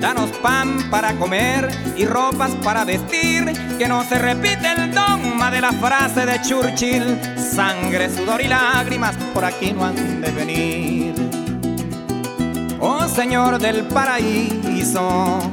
Danos 0.00 0.30
pan 0.40 0.88
para 0.92 1.12
comer 1.14 1.68
y 1.96 2.04
ropas 2.04 2.52
para 2.62 2.84
vestir, 2.84 3.44
que 3.76 3.88
no 3.88 4.04
se 4.04 4.20
repite 4.20 4.70
el 4.76 4.94
dogma 4.94 5.50
de 5.50 5.60
la 5.60 5.72
frase 5.72 6.24
de 6.24 6.40
Churchill, 6.40 7.18
sangre, 7.36 8.14
sudor 8.14 8.40
y 8.40 8.46
lágrimas 8.46 9.16
por 9.34 9.44
aquí 9.44 9.72
no 9.72 9.86
han 9.86 10.20
de 10.20 10.30
venir. 10.30 11.14
Oh 12.78 13.08
Señor 13.08 13.58
del 13.58 13.82
paraíso, 13.86 15.50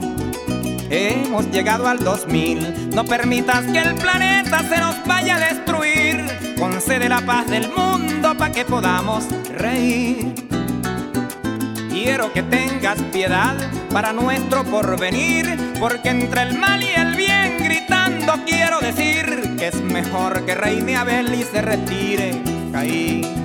hemos 0.91 1.49
llegado 1.49 1.87
al 1.87 1.99
2000. 1.99 2.89
No 2.93 3.05
permitas 3.05 3.65
que 3.65 3.79
el 3.79 3.95
planeta 3.95 4.59
se 4.67 4.77
nos 4.77 5.03
vaya 5.05 5.37
a 5.37 5.39
destruir. 5.39 6.25
Concede 6.59 7.07
la 7.07 7.21
paz 7.21 7.49
del 7.49 7.69
mundo 7.69 8.35
para 8.37 8.51
que 8.51 8.65
podamos 8.65 9.25
reír. 9.49 10.35
Quiero 11.89 12.31
que 12.33 12.43
tengas 12.43 13.01
piedad 13.13 13.55
para 13.91 14.11
nuestro 14.13 14.63
porvenir, 14.63 15.73
porque 15.79 16.09
entre 16.09 16.43
el 16.43 16.57
mal 16.57 16.81
y 16.81 16.87
el 16.87 17.15
bien 17.15 17.57
gritando 17.59 18.33
quiero 18.45 18.79
decir 18.79 19.55
que 19.57 19.67
es 19.67 19.81
mejor 19.81 20.45
que 20.45 20.55
reine 20.55 20.95
Abel 20.95 21.33
y 21.33 21.43
se 21.43 21.61
retire 21.61 22.41
Caín. 22.71 23.40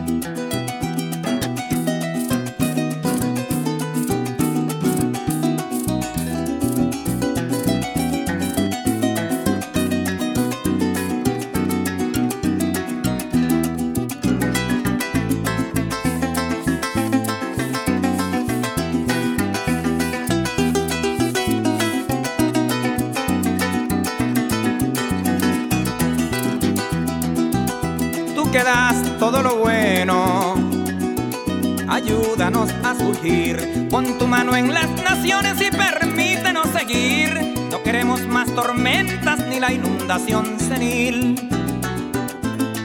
Pon 33.89 34.19
tu 34.19 34.27
mano 34.27 34.57
en 34.57 34.75
las 34.75 34.91
naciones 35.03 35.57
y 35.61 35.71
permítenos 35.71 36.67
seguir. 36.77 37.55
No 37.71 37.81
queremos 37.83 38.27
más 38.27 38.53
tormentas 38.53 39.39
ni 39.49 39.61
la 39.61 39.73
inundación 39.73 40.59
senil. 40.59 41.37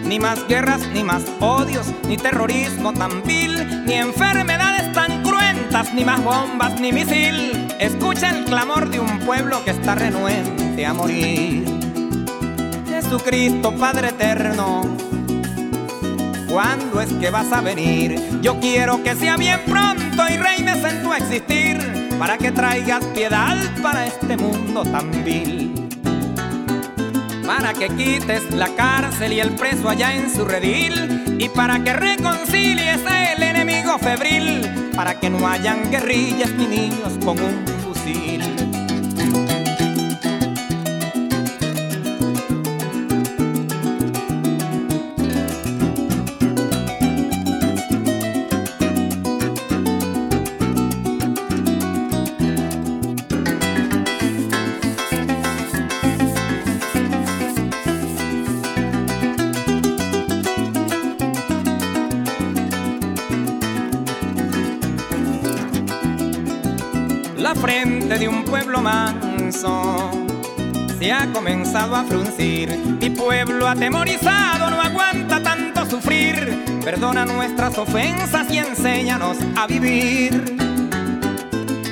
Ni 0.05 0.19
más 0.19 0.47
guerras, 0.47 0.82
ni 0.93 1.03
más 1.03 1.24
odios, 1.39 1.88
ni 2.07 2.17
terrorismo 2.17 2.93
tan 2.93 3.24
vil, 3.24 3.86
ni 3.86 3.93
enfermedades 3.93 4.93
tan 4.93 5.24
cruentas, 5.24 5.91
ni 5.93 6.05
más 6.05 6.24
bombas, 6.24 6.80
ni 6.80 6.91
misil. 6.91 7.67
Escucha 7.80 8.30
el 8.30 8.45
clamor 8.45 8.89
de 8.89 8.99
un 8.99 9.19
pueblo 9.22 9.63
que 9.65 9.72
está 9.72 9.95
renuente 9.95 10.86
a 10.86 10.93
morir. 10.93 11.65
Jesucristo, 12.88 13.76
Padre 13.76 14.09
eterno, 14.09 14.84
¿cuándo 16.52 16.99
es 16.99 17.12
que 17.14 17.30
vas 17.30 17.52
a 17.52 17.62
venir? 17.62 18.16
Yo 18.41 18.60
quiero 18.60 19.02
que 19.04 19.16
sea 19.16 19.38
bien 19.38 19.60
pronto 19.66 20.24
y 20.30 20.38
reines 20.38 20.84
en 20.84 21.02
tu 21.02 21.14
existir, 21.14 21.80
para 22.20 22.38
que 22.38 22.52
traigas 22.52 23.04
piedad 23.16 23.58
para 23.82 24.06
este 24.06 24.36
mundo 24.38 24.84
tan 24.84 25.24
vil. 25.24 25.74
Para 27.45 27.74
que 27.74 27.88
quites 27.89 28.52
la 28.52 28.68
cárcel 28.76 29.34
y 29.34 29.39
el 29.39 29.52
preso 29.52 29.89
allá 29.89 30.14
en 30.14 30.34
su 30.34 30.45
redil, 30.45 31.38
y 31.39 31.47
para 31.49 31.84
que 31.84 31.93
reconcilies 31.93 32.99
el 33.36 33.43
enemigo 33.43 33.97
febril, 33.97 34.91
para 34.95 35.20
que 35.20 35.30
no 35.30 35.47
hayan 35.47 35.89
guerrillas 35.89 36.52
ni 36.52 36.68
niños 36.68 37.14
con 37.24 37.39
un 37.39 37.66
fusil. 37.84 38.61
Manso 68.82 70.12
se 71.00 71.12
ha 71.12 71.26
comenzado 71.34 71.96
a 71.96 72.04
fruncir. 72.04 72.78
Mi 73.00 73.10
pueblo 73.10 73.68
atemorizado 73.68 74.70
no 74.70 74.82
aguanta 74.82 75.42
tanto 75.42 75.86
sufrir. 75.86 76.64
Perdona 76.84 77.26
nuestras 77.26 77.78
ofensas 77.78 78.52
y 78.52 78.60
enséñanos 78.60 79.38
a 79.56 79.68
vivir. 79.68 80.58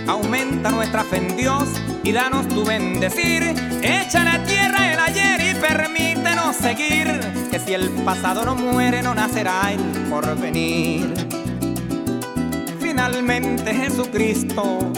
Aumenta 0.07 0.69
nuestra 0.71 1.03
fe 1.03 1.17
en 1.17 1.37
Dios 1.37 1.69
y 2.03 2.11
danos 2.11 2.47
tu 2.47 2.65
bendecir. 2.65 3.43
Echa 3.81 4.23
la 4.23 4.43
tierra 4.43 4.93
el 4.93 4.99
ayer 4.99 5.55
y 5.55 5.59
permítenos 5.59 6.55
seguir. 6.55 7.19
Que 7.49 7.59
si 7.59 7.73
el 7.73 7.89
pasado 8.05 8.45
no 8.45 8.55
muere, 8.55 9.01
no 9.01 9.15
nacerá 9.15 9.71
el 9.71 9.81
porvenir. 10.09 11.13
Finalmente 12.79 13.73
Jesucristo 13.73 14.88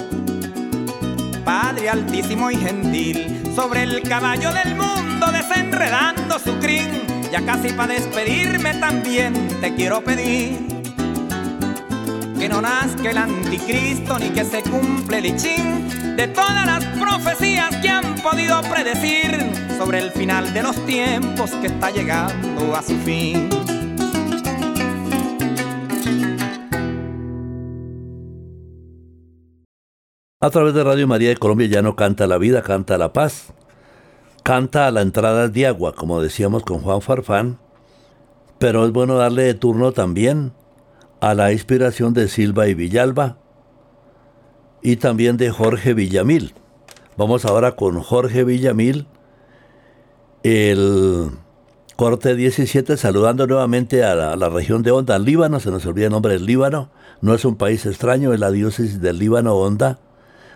Padre 1.52 1.89
altísimo 1.89 2.49
y 2.49 2.56
gentil, 2.56 3.43
sobre 3.54 3.84
el 3.84 4.02
caballo 4.04 4.54
del 4.54 4.74
mundo 4.74 5.30
desenredando 5.34 6.39
su 6.39 6.58
crin. 6.60 6.88
Ya 7.30 7.45
casi 7.45 7.74
para 7.74 7.93
despedirme 7.93 8.74
también 8.76 9.34
te 9.60 9.76
quiero 9.76 10.02
pedir 10.02 10.60
que 12.39 12.47
no 12.47 12.62
nazca 12.62 13.12
el 13.12 13.18
anticristo 13.18 14.18
ni 14.18 14.30
que 14.30 14.45
se 14.45 14.62
cumple 14.62 15.18
el 15.18 15.26
ichín 15.26 16.16
de 16.16 16.30
todas 16.30 16.66
las 16.66 16.86
profecías 16.97 17.76
que 17.82 17.89
han 17.89 18.16
podido 18.22 18.62
predecir 18.62 19.45
sobre 19.78 19.99
el 19.99 20.12
final 20.12 20.54
de 20.54 20.64
los 20.64 20.86
tiempos 20.86 21.52
que 21.56 21.68
está 21.68 21.91
llegando 21.91 22.74
a 22.74 22.82
su 22.82 22.97
fin. 22.99 23.49
A 30.44 30.50
través 30.50 30.74
de 30.74 30.84
Radio 30.84 31.08
María 31.08 31.30
de 31.30 31.38
Colombia 31.38 31.68
ya 31.68 31.84
no 31.84 31.96
canta 31.96 32.26
la 32.26 32.39
vida, 32.39 32.64
canta 32.64 32.98
la 32.98 33.14
paz. 33.14 33.54
Canta 34.42 34.88
a 34.88 34.92
la 34.92 35.04
entrada 35.04 35.48
de 35.50 35.68
agua, 35.68 35.94
como 35.94 36.20
decíamos 36.20 36.64
con 36.64 36.80
Juan 36.80 37.02
Farfán. 37.02 37.60
Pero 38.58 38.84
es 38.84 38.92
bueno 38.92 39.18
darle 39.18 39.44
de 39.44 39.54
turno 39.54 39.92
también 39.92 40.52
a 41.20 41.36
la 41.36 41.52
inspiración 41.52 42.16
de 42.16 42.28
Silva 42.28 42.68
y 42.68 42.74
Villalba 42.74 43.38
y 44.82 44.96
también 44.96 45.38
de 45.38 45.52
Jorge 45.52 45.94
Villamil. 45.94 46.56
Vamos 47.18 47.46
ahora 47.46 47.76
con 47.76 48.02
Jorge 48.02 48.44
Villamil, 48.44 49.06
el 50.42 51.30
corte 51.96 52.36
17, 52.36 52.98
saludando 52.98 53.46
nuevamente 53.46 54.04
a 54.04 54.16
la, 54.16 54.50
región 54.50 54.82
de 54.82 54.89
Onda, 54.89 55.20
Líbano, 55.20 55.60
se 55.60 55.70
nos 55.70 55.86
olvida 55.86 56.08
el 56.08 56.12
nombre 56.12 56.34
del 56.34 56.48
Líbano, 56.48 56.89
no 57.22 57.36
es 57.36 57.46
un 57.46 57.58
país 57.58 57.86
extraño, 57.86 58.34
es 58.34 58.39
la 58.39 58.50
diócesis 58.50 59.00
del 59.02 59.20
Líbano, 59.20 59.54
Onda, 59.56 60.00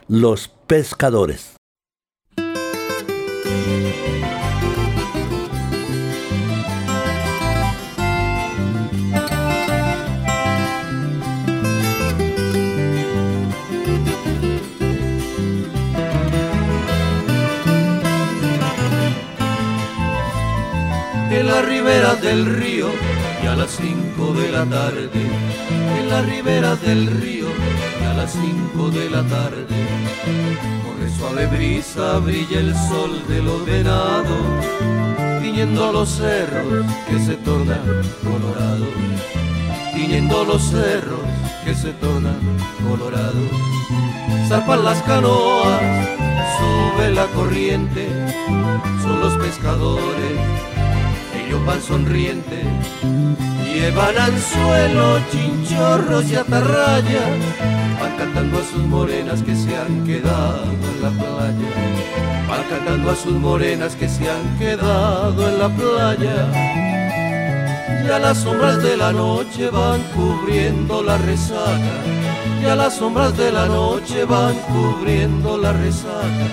los 0.07 0.47
pescadores. 0.67 1.55
en 21.31 21.47
la 21.47 21.61
ribera 21.63 22.15
del 22.15 22.45
río 22.45 22.87
y 23.43 23.47
a 23.47 23.55
las 23.55 23.71
cinco 23.71 24.33
de 24.33 24.51
la 24.51 24.65
tarde, 24.65 25.09
en 25.99 26.09
la 26.09 26.21
ribera 26.21 26.75
del 26.75 27.07
río 27.07 27.47
las 28.25 28.33
cinco 28.33 28.89
de 28.89 29.07
la 29.07 29.21
tarde, 29.21 29.67
corre 30.83 31.09
suave 31.15 31.45
brisa, 31.45 32.17
brilla 32.17 32.59
el 32.59 32.73
sol 32.73 33.21
de 33.27 33.39
los 33.43 33.63
venados, 33.67 34.45
tiñendo 35.43 35.91
los 35.91 36.09
cerros 36.09 36.85
que 37.07 37.19
se 37.19 37.35
tornan 37.35 37.85
colorados, 38.23 38.95
tiñendo 39.93 40.43
los 40.43 40.63
cerros 40.63 41.19
que 41.63 41.75
se 41.75 41.91
tornan 41.93 42.39
colorados, 42.89 43.51
zarpan 44.47 44.83
las 44.83 45.03
canoas, 45.03 45.81
sube 46.57 47.11
la 47.11 47.27
corriente, 47.27 48.07
son 49.03 49.19
los 49.19 49.33
pescadores 49.37 50.65
ellos 51.45 51.65
van 51.65 51.81
sonrientes, 51.81 52.65
llevan 53.71 54.17
anzuelo, 54.17 55.19
chinchorros 55.31 56.25
y 56.31 56.35
atarrayas, 56.35 57.84
cantando 58.17 58.59
a 58.59 58.63
sus 58.63 58.83
morenas 58.83 59.41
que 59.41 59.55
se 59.55 59.75
han 59.75 60.03
quedado 60.05 60.63
en 60.63 61.01
la 61.01 61.09
playa, 61.09 61.69
van 62.47 62.63
cantando 62.69 63.11
a 63.11 63.15
sus 63.15 63.33
morenas 63.33 63.95
que 63.95 64.07
se 64.09 64.29
han 64.29 64.57
quedado 64.57 65.49
en 65.49 65.59
la 65.59 65.69
playa. 65.69 66.47
Ya 68.07 68.19
las 68.19 68.37
sombras 68.37 68.83
de 68.83 68.97
la 68.97 69.11
noche 69.11 69.69
van 69.69 70.01
cubriendo 70.15 71.01
la 71.01 71.17
resaca. 71.17 71.95
Ya 72.61 72.75
las 72.75 72.95
sombras 72.97 73.35
de 73.35 73.51
la 73.51 73.65
noche 73.65 74.25
van 74.25 74.55
cubriendo 74.67 75.57
la 75.57 75.73
resaca. 75.73 76.45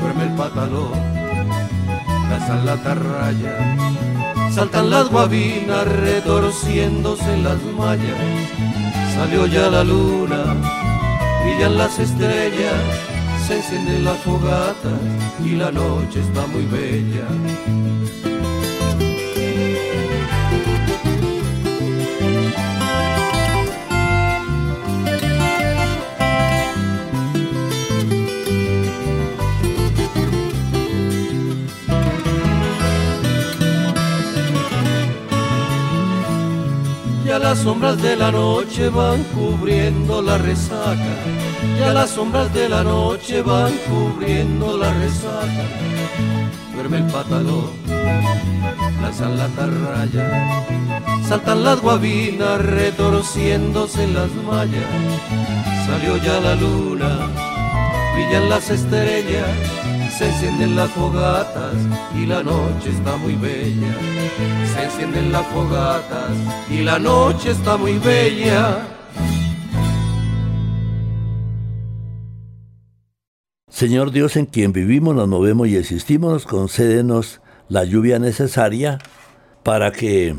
Duerme 0.00 0.24
el 0.24 0.34
patalón, 0.34 0.92
la 2.28 2.64
la 2.64 2.76
tarraya. 2.82 3.76
Saltan 4.54 4.90
las 4.90 5.08
guabinas 5.08 5.86
retorciéndose 5.86 7.38
las 7.38 7.62
mallas. 7.78 8.71
Salió 9.22 9.46
ya 9.46 9.70
la 9.70 9.84
luna, 9.84 10.56
brillan 11.44 11.78
las 11.78 11.96
estrellas, 11.96 12.74
se 13.46 13.58
encienden 13.58 14.04
las 14.04 14.18
fogatas 14.18 14.98
y 15.44 15.50
la 15.50 15.70
noche 15.70 16.18
está 16.18 16.44
muy 16.48 16.66
bella. 16.66 18.31
Las 37.42 37.58
sombras 37.58 38.00
de 38.00 38.16
la 38.16 38.30
noche 38.30 38.88
van 38.88 39.24
cubriendo 39.34 40.22
la 40.22 40.38
resaca. 40.38 41.14
Ya 41.78 41.92
las 41.92 42.10
sombras 42.10 42.54
de 42.54 42.68
la 42.68 42.84
noche 42.84 43.42
van 43.42 43.72
cubriendo 43.88 44.78
la 44.78 44.92
resaca. 44.94 45.64
Duerme 46.72 46.98
el 46.98 47.06
patalón, 47.06 47.72
lanzan 49.02 49.36
la 49.36 49.48
tarraya. 49.48 50.64
Saltan 51.28 51.64
las 51.64 51.80
guabinas 51.80 52.64
retorciéndose 52.64 54.04
en 54.04 54.14
las 54.14 54.32
mallas. 54.46 54.92
Salió 55.86 56.16
ya 56.18 56.40
la 56.40 56.54
luna, 56.54 57.28
brillan 58.14 58.48
las 58.48 58.70
estrellas 58.70 59.91
se 60.22 60.28
encienden 60.28 60.76
las 60.76 60.90
fogatas 60.90 61.74
y 62.14 62.26
la 62.26 62.44
noche 62.44 62.90
está 62.90 63.16
muy 63.16 63.34
bella. 63.34 63.92
Se 64.72 64.84
encienden 64.84 65.32
las 65.32 65.44
fogatas 65.48 66.30
y 66.70 66.82
la 66.82 67.00
noche 67.00 67.50
está 67.50 67.76
muy 67.76 67.98
bella. 67.98 68.86
Señor 73.68 74.12
Dios 74.12 74.36
en 74.36 74.46
quien 74.46 74.72
vivimos, 74.72 75.16
nos 75.16 75.26
movemos 75.26 75.66
y 75.66 75.76
existimos, 75.76 76.46
concédenos 76.46 77.40
la 77.68 77.82
lluvia 77.84 78.20
necesaria 78.20 78.98
para 79.64 79.90
que 79.90 80.36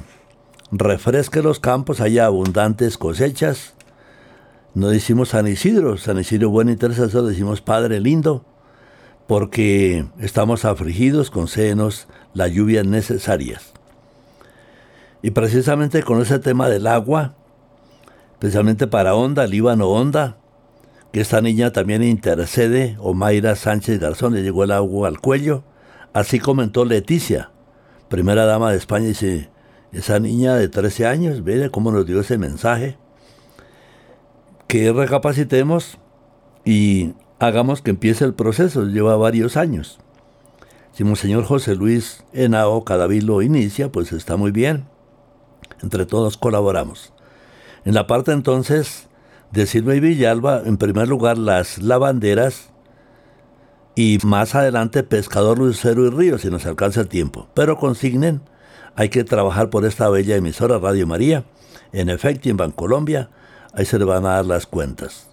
refresque 0.71 1.41
los 1.41 1.59
campos, 1.59 1.99
haya 1.99 2.25
abundantes 2.25 2.97
cosechas. 2.97 3.73
No 4.75 4.87
decimos 4.87 5.29
San 5.29 5.45
Isidro, 5.45 5.97
San 5.97 6.19
Isidro 6.19 6.49
buen 6.51 6.69
intercesor, 6.69 7.25
decimos 7.25 7.59
Padre 7.59 7.99
lindo, 7.99 8.45
porque 9.27 10.05
estamos 10.19 10.65
afligidos, 10.65 11.31
concédenos 11.31 12.07
las 12.33 12.51
lluvias 12.51 12.85
necesarias. 12.85 13.73
Y 15.21 15.31
precisamente 15.31 16.03
con 16.03 16.21
ese 16.21 16.39
tema 16.39 16.67
del 16.67 16.87
agua, 16.87 17.35
especialmente 18.33 18.87
para 18.87 19.15
Onda, 19.15 19.47
Líbano 19.47 19.87
Onda, 19.89 20.37
que 21.13 21.21
esta 21.21 21.41
niña 21.41 21.71
también 21.71 22.03
intercede, 22.03 22.97
Omaira 22.99 23.55
Sánchez 23.55 23.99
Garzón, 23.99 24.33
le 24.33 24.43
llegó 24.43 24.65
el 24.65 24.71
agua 24.71 25.07
al 25.07 25.19
cuello, 25.19 25.63
así 26.11 26.39
comentó 26.39 26.83
Leticia, 26.83 27.51
primera 28.09 28.45
dama 28.45 28.71
de 28.71 28.77
España, 28.77 29.05
dice, 29.05 29.49
esa 29.93 30.19
niña 30.19 30.55
de 30.55 30.67
13 30.67 31.05
años, 31.05 31.43
ve 31.43 31.69
cómo 31.71 31.91
nos 31.91 32.05
dio 32.05 32.19
ese 32.19 32.37
mensaje, 32.37 32.97
que 34.67 34.91
recapacitemos 34.91 35.99
y 36.65 37.13
hagamos 37.43 37.81
que 37.81 37.91
empiece 37.91 38.25
el 38.25 38.33
proceso, 38.33 38.85
lleva 38.85 39.17
varios 39.17 39.57
años. 39.57 39.99
Si 40.93 41.03
Monseñor 41.03 41.43
José 41.43 41.75
Luis 41.75 42.23
Henao 42.33 42.83
Cadavid 42.85 43.23
lo 43.23 43.41
inicia, 43.41 43.91
pues 43.91 44.11
está 44.11 44.37
muy 44.37 44.51
bien. 44.51 44.85
Entre 45.81 46.05
todos 46.05 46.37
colaboramos. 46.37 47.13
En 47.83 47.93
la 47.93 48.07
parte 48.07 48.31
entonces 48.31 49.09
de 49.51 49.65
Silva 49.65 49.95
y 49.95 49.99
Villalba, 49.99 50.61
en 50.65 50.77
primer 50.77 51.07
lugar 51.07 51.37
las 51.37 51.79
lavanderas 51.79 52.69
y 53.95 54.19
más 54.23 54.55
adelante 54.55 55.03
Pescador 55.03 55.59
Lucero 55.59 56.05
y 56.05 56.09
Río, 56.09 56.37
si 56.37 56.49
nos 56.49 56.65
alcanza 56.65 57.01
el 57.01 57.09
tiempo. 57.09 57.49
Pero 57.53 57.77
consignen, 57.77 58.41
hay 58.95 59.09
que 59.09 59.23
trabajar 59.23 59.69
por 59.69 59.85
esta 59.85 60.09
bella 60.09 60.35
emisora 60.35 60.79
Radio 60.79 61.07
María. 61.07 61.43
En 61.91 62.09
efecto, 62.09 62.49
en 62.49 62.57
Bancolombia, 62.57 63.29
ahí 63.73 63.85
se 63.85 63.99
le 63.99 64.05
van 64.05 64.25
a 64.25 64.35
dar 64.35 64.45
las 64.45 64.65
cuentas. 64.65 65.32